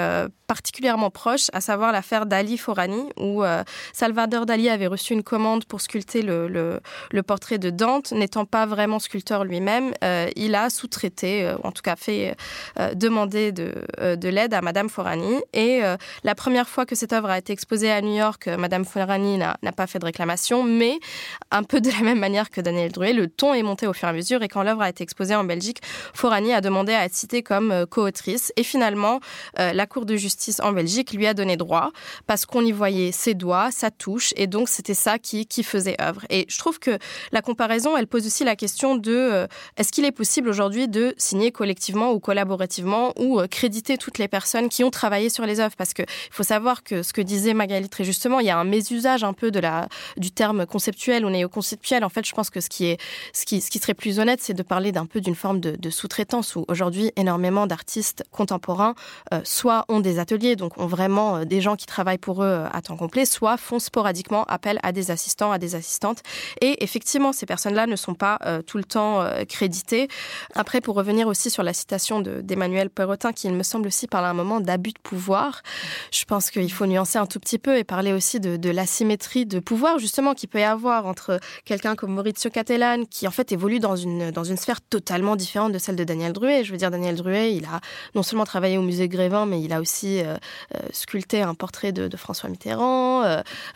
[0.48, 3.44] particulièrement proche, à savoir l'affaire d'Ali Forani, où
[3.94, 6.82] Salvador Dali avait reçu une commande pour sculpter le,
[7.26, 11.82] portrait de Dante, n'étant pas vraiment sculpteur lui-même, euh, il a sous-traité, euh, en tout
[11.82, 12.36] cas fait
[12.80, 13.74] euh, demander de,
[14.16, 15.42] de l'aide à Madame Forani.
[15.54, 15.82] Et
[16.24, 19.72] la première fois que cette œuvre a été exposée à New York, Madame Forani n'a
[19.76, 21.00] pas fait de réclamation, mais
[21.52, 24.08] un peu de la même manière que Daniel Druet, le ton est monté au fur
[24.08, 24.44] et à mesure.
[24.44, 25.82] Et quand l'œuvre a été exposée en Belgique,
[26.14, 28.54] Forani a demandé à être citée comme co-autrice.
[28.58, 29.20] Et finalement,
[29.58, 31.92] la Cour de justice en Belgique lui a donné droit
[32.28, 36.00] parce qu'on y voyait ses doigts, sa touche, et donc c'était ça qui, qui faisait
[36.02, 36.22] œuvre.
[36.30, 36.98] Et je trouve que
[37.32, 41.14] la comparaison, elle pose aussi la question de euh, est-ce qu'il est possible aujourd'hui de
[41.18, 45.60] signer collectivement ou collaborativement ou euh, créditer toutes les personnes qui ont travaillé sur les
[45.60, 45.76] œuvres?
[45.78, 48.64] Parce qu'il faut savoir que ce que disait Magali très justement, il y a un
[48.64, 52.04] mésusage un peu de la, du terme conceptuel ou néo-conceptuel.
[52.04, 53.00] En fait, je pense que ce qui, est,
[53.34, 55.90] ce qui, ce qui serait plus honnête, c'est de parler d'un peu d'une forme de,
[55.90, 58.96] sous-traitance où aujourd'hui, énormément d'artistes contemporains
[59.34, 62.82] euh, soit ont des ateliers, donc ont vraiment des gens qui travaillent pour eux à
[62.82, 66.22] temps complet, soit font sporadiquement appel à des assistants, à des assistantes.
[66.62, 70.08] Et effectivement, ces personnes-là ne sont pas euh, tout le temps euh, créditées.
[70.56, 74.26] Après, pour revenir aussi sur la citation d'Emmanuel Perrotin, qui, il me semble aussi, parle
[74.26, 75.62] à un moment d'abus de pouvoir,
[76.12, 79.60] je pense qu'il faut nuancer un tout petit peu et parler aussi de, l'asymétrie de
[79.60, 83.80] pouvoir, justement, qu'il peut y avoir entre quelqu'un comme Maurizio Cattelan, qui en fait évolue
[83.80, 86.64] dans une, dans une sphère totalement différente de celle de Daniel Druet.
[86.64, 87.80] Je veux dire, Daniel Druet, il a
[88.16, 90.38] non seulement travaillé au musée Grévin, mais il a aussi euh,
[90.92, 93.24] sculpté un portrait de, François Mitterrand.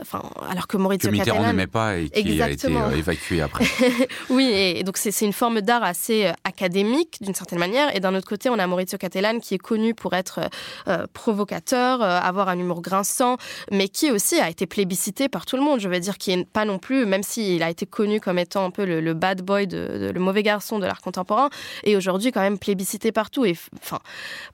[0.02, 3.66] enfin, alors que Maurizio que Mitterrand n'aimait pas et qui a été évacué après.
[4.30, 7.96] oui, et donc c'est une forme d'art assez euh, académique d'une certaine manière.
[7.96, 10.40] Et d'un autre côté, on a Maurizio Cattelan qui est connu pour être
[10.88, 13.38] euh, provocateur, euh, avoir un humour grinçant,
[13.72, 15.80] mais qui aussi a été plébiscité par tout le monde.
[15.80, 18.66] Je veux dire, qui est pas non plus, même s'il a été connu comme étant
[18.66, 21.50] un peu le, bad boy, de, le mauvais garçon de l'art contemporain,
[21.84, 23.46] et aujourd'hui quand même plébiscité partout.
[23.46, 24.00] Et enfin,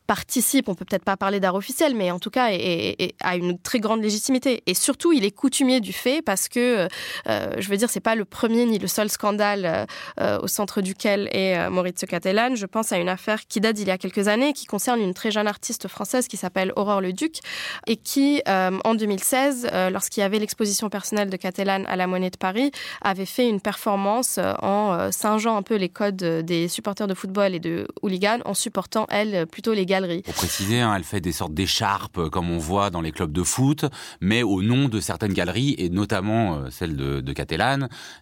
[0.07, 3.59] participe, on peut peut-être pas parler d'art officiel, mais en tout cas, et, a une
[3.59, 4.63] très grande légitimité.
[4.65, 6.87] Et surtout, il est coutumier du fait parce que,
[7.27, 9.85] je veux dire, c'est pas le premier ni le seul scandale euh,
[10.21, 12.55] euh, au centre duquel est euh, Maurizio Cattelan.
[12.55, 15.13] Je pense à une affaire qui date d'il y a quelques années, qui concerne une
[15.13, 17.39] très jeune artiste française qui s'appelle Aurore Le Duc
[17.87, 22.37] et qui, en 2016, lorsqu'il y avait l'exposition personnelle de Cattelan à la Monnaie de
[22.37, 22.71] Paris,
[23.01, 27.59] avait fait une performance en singeant un peu les codes des supporters de football et
[27.59, 30.21] de hooligans en supportant, elle, plutôt les galeries.
[30.21, 33.43] Pour préciser, hein, elle fait des sortes d'écharpes, comme on voit dans les clubs de
[33.43, 33.85] foot,
[34.21, 37.33] mais au nom de certaines galeries, et notamment celle de, de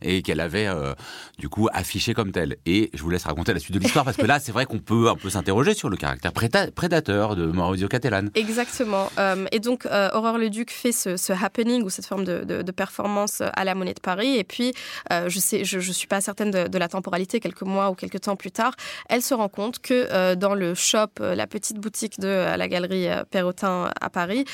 [0.02, 0.94] et qu'elle avait euh,
[1.38, 2.58] du coup affiché comme telle.
[2.66, 4.80] Et je vous laisse raconter la suite de l'histoire parce que là, c'est vrai qu'on
[4.80, 8.28] peut un peu s'interroger sur le caractère prédateur de Maurizio Cattelan.
[8.36, 9.10] Exactement.
[9.18, 13.64] Euh, et donc, euh, Aurore Leduc fait ce, happening ou cette forme de, performance à
[13.66, 14.38] la Monnaie de Paris.
[14.38, 14.74] Et puis,
[15.12, 18.52] je sais, je, suis pas certaine de, la temporalité, quelques mois ou quelques temps plus
[18.52, 18.74] tard,
[19.10, 22.28] elle se rend compte que dans le shop, la petite boutique de
[22.58, 24.46] la galerie Perrotin à Paris,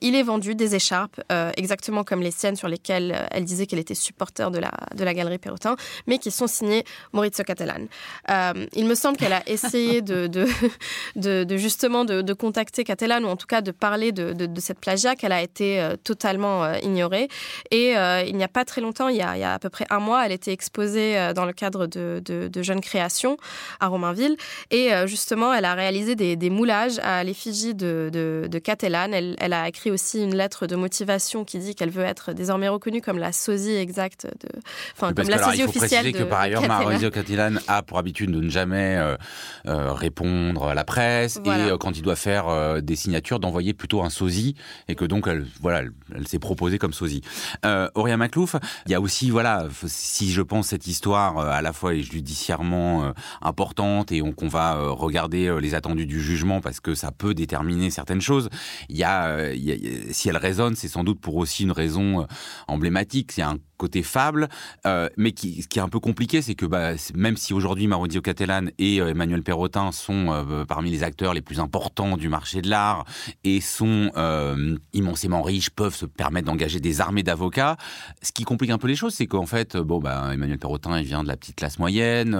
[0.00, 1.20] il est vendu des écharpes
[1.56, 5.12] exactement comme les siennes sur lesquelles elle disait qu'elle était supporter de la, de la
[5.14, 5.76] galerie Perrotin,
[6.06, 7.86] mais qui sont signées Maurizio Catalan.
[8.30, 13.36] Euh, il me semble qu'elle a essayé de, de, justement de, contacter Catalan, ou en
[13.36, 17.28] tout cas de parler de, cette plagiat qu'elle a été euh, totalement euh, ignorée.
[17.70, 20.24] Et il n'y a pas très longtemps, il y a, à peu près un mois,
[20.24, 23.36] elle était exposée dans le cadre de, Jeunes Créations
[23.80, 24.36] à Romainville.
[24.70, 29.12] Et justement, elle a réalisé des, moulages à l'effigie de, de, Catalan.
[29.12, 32.68] Elle, elle, a écrit aussi une lettre de motivation qui dit qu'elle veut être désormais
[32.68, 34.48] reconnue comme la sosie exacte de,
[34.96, 38.40] Enfin, comme la il faut préciser que par ailleurs, Maurizio Cattelan a pour habitude de
[38.40, 38.98] ne jamais
[39.64, 44.54] répondre à la presse et quand il doit faire des signatures d'envoyer plutôt un sosie
[44.88, 45.82] et que donc elle, voilà,
[46.14, 47.22] elle, s'est proposée comme sosie.
[47.94, 48.56] Auria Maclouf,
[48.86, 53.12] il y a aussi voilà, si je pense cette histoire à la fois est judiciairement
[53.40, 58.11] importante et qu'on va regarder les attendus du jugement parce que ça peut déterminer certaines
[58.20, 58.48] choses.
[58.88, 59.50] Il y a,
[60.10, 62.26] si elle résonne, c'est sans doute pour aussi une raison
[62.68, 63.32] emblématique.
[63.32, 64.48] C'est un côté fable,
[64.86, 67.88] euh, mais qui, ce qui est un peu compliqué, c'est que bah, même si aujourd'hui
[67.88, 72.28] Maurizio Cattelan et euh, Emmanuel Perrotin sont euh, parmi les acteurs les plus importants du
[72.28, 73.04] marché de l'art
[73.42, 74.12] et sont
[74.92, 77.76] immensément riches, peuvent se permettre d'engager des armées d'avocats,
[78.22, 81.04] ce qui complique un peu les choses, c'est qu'en fait, bon, bah, Emmanuel Perrotin, il
[81.04, 82.38] vient de la petite classe moyenne,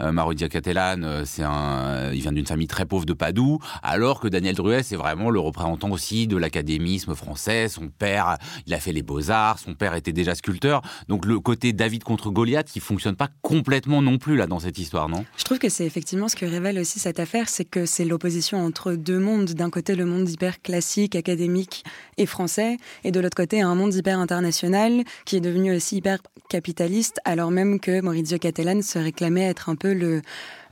[0.00, 4.54] Maurizio Cattelan, c'est un, il vient d'une famille très pauvre de Padoue, alors que Daniel
[4.54, 7.68] Druet, c'est vraiment le représentant aussi de l'académisme français.
[7.68, 10.67] Son père, il a fait les beaux-arts, son père était déjà sculpteur
[11.08, 14.78] donc le côté David contre Goliath qui fonctionne pas complètement non plus là dans cette
[14.78, 15.24] histoire, non?
[15.36, 18.64] Je trouve que c'est effectivement ce que révèle aussi cette affaire, c'est que c'est l'opposition
[18.64, 19.50] entre deux mondes.
[19.50, 21.84] D'un côté, le monde hyper classique, académique
[22.16, 26.18] et français, et de l'autre côté, un monde hyper international qui est devenu aussi hyper
[26.48, 30.22] capitaliste, alors même que Maurizio Cattelan se réclamait être un peu le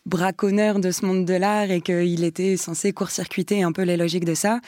[0.07, 4.25] braconneur de ce monde de l'art et qu'il était censé court-circuiter un peu les logiques
[4.25, 4.61] de ça.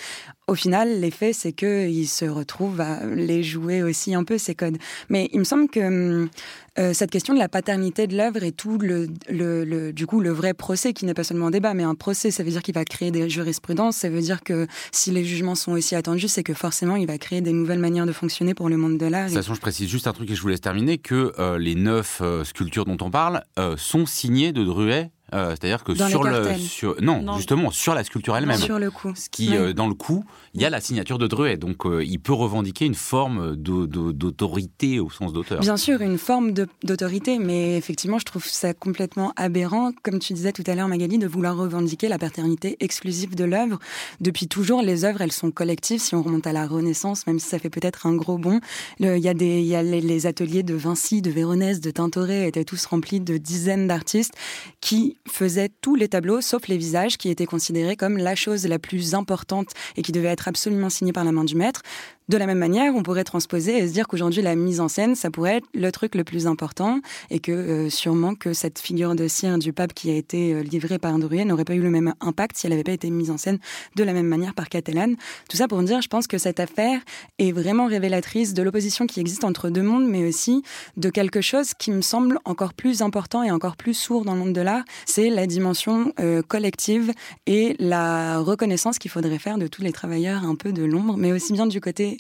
[0.49, 4.79] Au final, l'effet, c'est qu'il se retrouve à les jouer aussi un peu, ces codes.
[5.11, 6.31] Mais il me semble que hum,
[6.79, 10.31] euh, cette question de la paternité de l'œuvre et tout le, le, du coup, le
[10.31, 12.75] vrai procès, qui n'est pas seulement un débat, mais un procès, ça veut dire qu'il
[12.75, 16.45] va créer des jurisprudences, ça veut dire que si les jugements sont aussi attendus, c'est
[16.45, 19.25] que forcément, il va créer des nouvelles manières de fonctionner pour le monde de l'art.
[19.25, 21.59] De toute façon, je précise juste un truc et je vous laisse terminer, que euh,
[21.59, 23.43] les neuf euh, sculptures dont on parle
[23.77, 28.37] sont signées de Druet euh, c'est-à-dire que sur le sur, non, justement sur la sculpture
[28.37, 28.57] elle-même.
[28.57, 29.13] Sur le coup.
[29.15, 32.05] Ce qui euh, dans le coup, il y a la signature de Druet, donc euh,
[32.05, 35.61] il peut revendiquer une forme d'autorité au sens d'auteur.
[35.61, 40.53] Bien sûr, une forme d'autorité, mais effectivement, je trouve ça complètement aberrant, comme tu disais
[40.53, 43.79] tout à l'heure, Magali, de vouloir revendiquer la paternité exclusive de l'œuvre.
[44.21, 46.01] Depuis toujours, les œuvres, elles sont collectives.
[46.01, 48.61] Si on remonte à la Renaissance, même si ça fait peut-être un gros bond,
[49.01, 53.37] il y a les, ateliers de Vinci, de Véronèse, de Tintoret étaient tous remplis de
[53.37, 54.35] dizaines d'artistes
[54.81, 58.79] qui faisait tous les tableaux, sauf les visages, qui étaient considérés comme la chose la
[58.79, 61.83] plus importante et qui devait être absolument signée par la main du maître.
[62.29, 65.15] De la même manière, on pourrait transposer et se dire qu'aujourd'hui, la mise en scène,
[65.15, 67.01] ça pourrait être le truc le plus important
[67.31, 70.63] et que euh, sûrement que cette figure de cire du pape qui a été euh,
[70.63, 73.31] livrée par Druet n'aurait pas eu le même impact si elle n'avait pas été mise
[73.31, 73.59] en scène
[73.97, 75.15] de la même manière par Catalan.
[75.49, 77.01] Tout ça pour dire, je pense que cette affaire
[77.39, 80.63] est vraiment révélatrice de l'opposition qui existe entre deux mondes, mais aussi
[80.99, 84.41] de quelque chose qui me semble encore plus important et encore plus sourd dans le
[84.41, 87.11] monde de l'art, c'est la dimension euh, collective
[87.47, 91.33] et la reconnaissance qu'il faudrait faire de tous les travailleurs un peu de l'ombre, mais
[91.33, 92.18] aussi bien du côté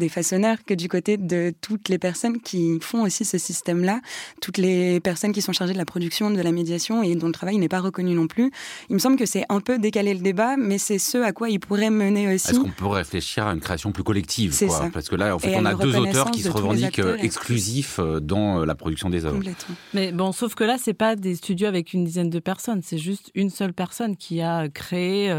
[0.00, 4.00] des façonneurs que du côté de toutes les personnes qui font aussi ce système-là,
[4.40, 7.32] toutes les personnes qui sont chargées de la production, de la médiation et dont le
[7.32, 8.50] travail n'est pas reconnu non plus.
[8.88, 11.48] Il me semble que c'est un peu décaler le débat, mais c'est ce à quoi
[11.50, 12.50] il pourrait mener aussi.
[12.50, 14.90] Est-ce qu'on peut réfléchir à une création plus collective quoi ça.
[14.92, 18.20] Parce que là, en fait, on a deux auteurs qui se revendiquent euh, exclusifs euh,
[18.20, 19.40] dans euh, la production des œuvres.
[19.94, 22.98] Mais bon, sauf que là, c'est pas des studios avec une dizaine de personnes, c'est
[22.98, 25.32] juste une seule personne qui a créé,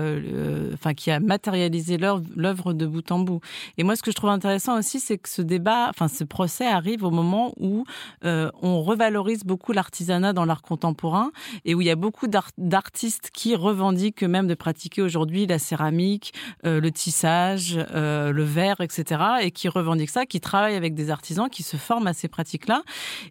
[0.74, 3.41] enfin, qui a matérialisé l'œuvre de bout en bout.
[3.78, 6.26] Et moi, ce que je trouve intéressant intéressant aussi, c'est que ce débat, enfin ce
[6.26, 7.86] procès arrive au moment où
[8.26, 11.32] euh, on revalorise beaucoup l'artisanat dans l'art contemporain
[11.64, 12.28] et où il y a beaucoup
[12.58, 16.34] d'artistes qui revendiquent même de pratiquer aujourd'hui la céramique,
[16.66, 19.22] euh, le tissage, euh, le verre, etc.
[19.41, 22.84] et qui revendiquent ça, qui travaillent avec des artisans, qui se forment à ces pratiques-là.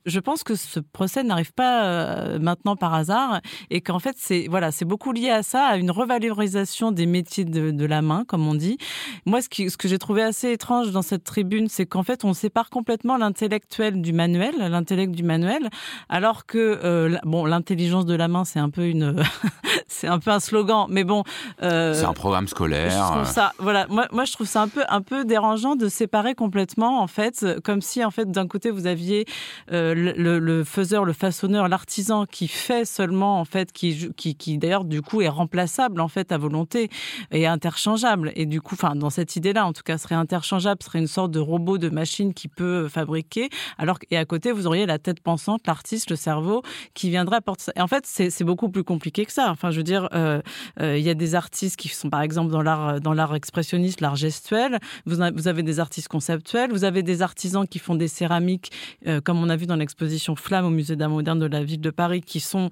[0.06, 4.70] Je pense que ce procès n'arrive pas maintenant par hasard et qu'en fait c'est voilà
[4.70, 8.54] c'est beaucoup lié à ça, à une revalorisation des métiers de, la main, comme on
[8.54, 8.78] dit.
[9.26, 12.70] Moi, ce que j'ai trouvé assez étrange dans cette tribune, c'est qu'en fait, on sépare
[12.70, 15.68] complètement l'intellectuel du manuel, l'intellect du manuel,
[16.08, 19.20] alors que euh, bon, l'intelligence de la main, c'est un peu une,
[19.88, 21.24] c'est un peu un slogan, mais bon.
[21.62, 22.90] Euh, c'est un programme scolaire.
[22.90, 25.88] Je trouve ça, voilà, moi, moi, je trouve ça un peu, un peu dérangeant de
[25.88, 29.26] séparer complètement, en fait, comme si, en fait, d'un côté, vous aviez
[29.72, 34.58] euh, le, le, faiseur, le façonneur, l'artisan qui fait seulement, en fait, qui, qui, qui
[34.58, 36.88] d'ailleurs, du coup, est remplaçable, en fait, à volonté
[37.32, 38.30] et interchangeable.
[38.36, 41.40] Et du coup, enfin, dans cette idée-là, en tout cas, serait interchangeable, une sorte de
[41.40, 43.48] robot, de machine qui peut fabriquer.
[43.78, 46.62] Alors et à côté, vous auriez la tête pensante, l'artiste, le cerveau,
[46.94, 47.72] qui viendrait apporter ça.
[47.76, 49.50] Et en fait, c'est beaucoup plus compliqué que ça.
[49.50, 50.40] Enfin, je veux dire, euh,
[50.80, 54.00] euh, il y a des artistes qui sont, par exemple, dans l'art dans l'art expressionniste,
[54.00, 54.78] l'art gestuel.
[55.06, 56.70] Vous, avez des artistes conceptuels.
[56.70, 58.70] Vous avez des artisans qui font des céramiques,
[59.06, 61.80] euh, comme on a vu dans l'exposition Flamme au musée d'art moderne de la ville
[61.80, 62.68] de Paris, qui sont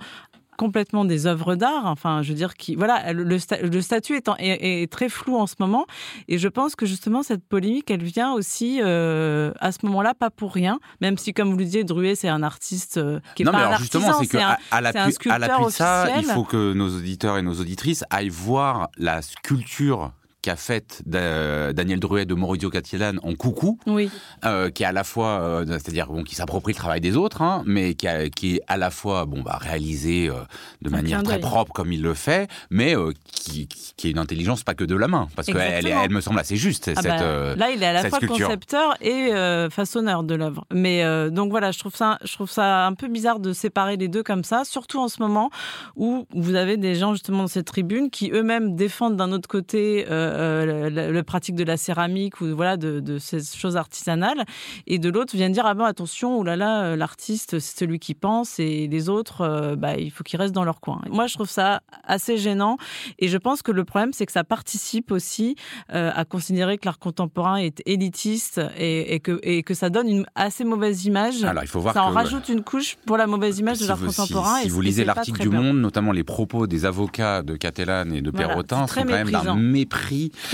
[0.58, 1.86] complètement des œuvres d'art.
[1.86, 5.54] Enfin, je veux dire, qui, voilà, le, le statut est, est, très flou en ce
[5.58, 5.86] moment.
[6.26, 10.30] Et je pense que justement, cette polémique, elle vient aussi euh, à ce moment-là, pas
[10.30, 10.80] pour rien.
[11.00, 13.58] Même si, comme vous le disiez, Druet, c'est un artiste euh, qui est non, pas
[13.58, 17.38] mais un alors justement, c'est que à, l'appui de ça, il faut que nos auditeurs
[17.38, 20.12] et nos auditrices aillent voir la sculpture
[20.42, 24.10] qu'a faite Daniel Druet de Maurizio Cattelan en coucou, oui.
[24.44, 27.42] euh, qui est à la fois, euh, c'est-à-dire bon, qui s'approprie le travail des autres,
[27.42, 30.34] hein, mais qui, a, qui, est à la fois bon, bah, réalisé euh,
[30.82, 32.94] de manière très propre comme il le fait, mais
[33.32, 36.38] qui, qui, est une intelligence pas que de la main, parce qu'elle elle me semble
[36.38, 36.90] assez juste.
[36.94, 38.46] Ah cette, bah, là, il est à la fois sculpture.
[38.46, 39.30] concepteur et
[39.70, 40.66] façonneur de l'œuvre.
[40.72, 44.08] Mais donc voilà, je trouve ça, je trouve ça un peu bizarre de séparer les
[44.08, 45.50] deux comme ça, surtout en ce moment
[45.96, 50.06] où vous avez des gens justement dans cette tribune qui eux-mêmes défendent d'un autre côté
[50.28, 54.44] euh, la, la, pratique de la céramique ou voilà de, de ces choses artisanales,
[54.86, 58.14] et de l'autre viennent dire ah ben attention, oh là là, l'artiste c'est celui qui
[58.14, 61.00] pense et les autres, euh, bah, il faut qu'ils restent dans leur coin.
[61.10, 62.76] Moi, je trouve ça assez gênant,
[63.18, 65.56] et je pense que le problème c'est que ça participe aussi
[65.94, 70.08] euh, à considérer que l'art contemporain est élitiste et, et, que et que ça donne
[70.08, 71.42] une assez mauvaise image.
[71.44, 73.84] Alors il faut voir ça en que, rajoute une couche pour la mauvaise image si
[73.84, 74.56] de l'art contemporain.
[74.58, 78.20] Si, si vous lisez l'article du Monde, notamment les propos des avocats de Catalan et
[78.22, 79.54] de voilà, Perrotin, sont quand même d'un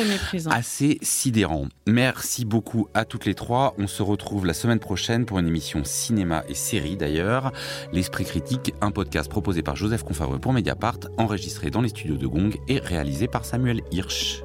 [0.06, 1.66] mépris assez sidérant.
[1.86, 3.74] Merci beaucoup à toutes les trois.
[3.78, 7.52] On se retrouve la semaine prochaine pour une émission cinéma et série d'ailleurs.
[7.92, 12.26] L'Esprit Critique, un podcast proposé par Joseph Confavreux pour Mediapart, enregistré dans les studios de
[12.26, 14.42] Gong et réalisé par Samuel Hirsch.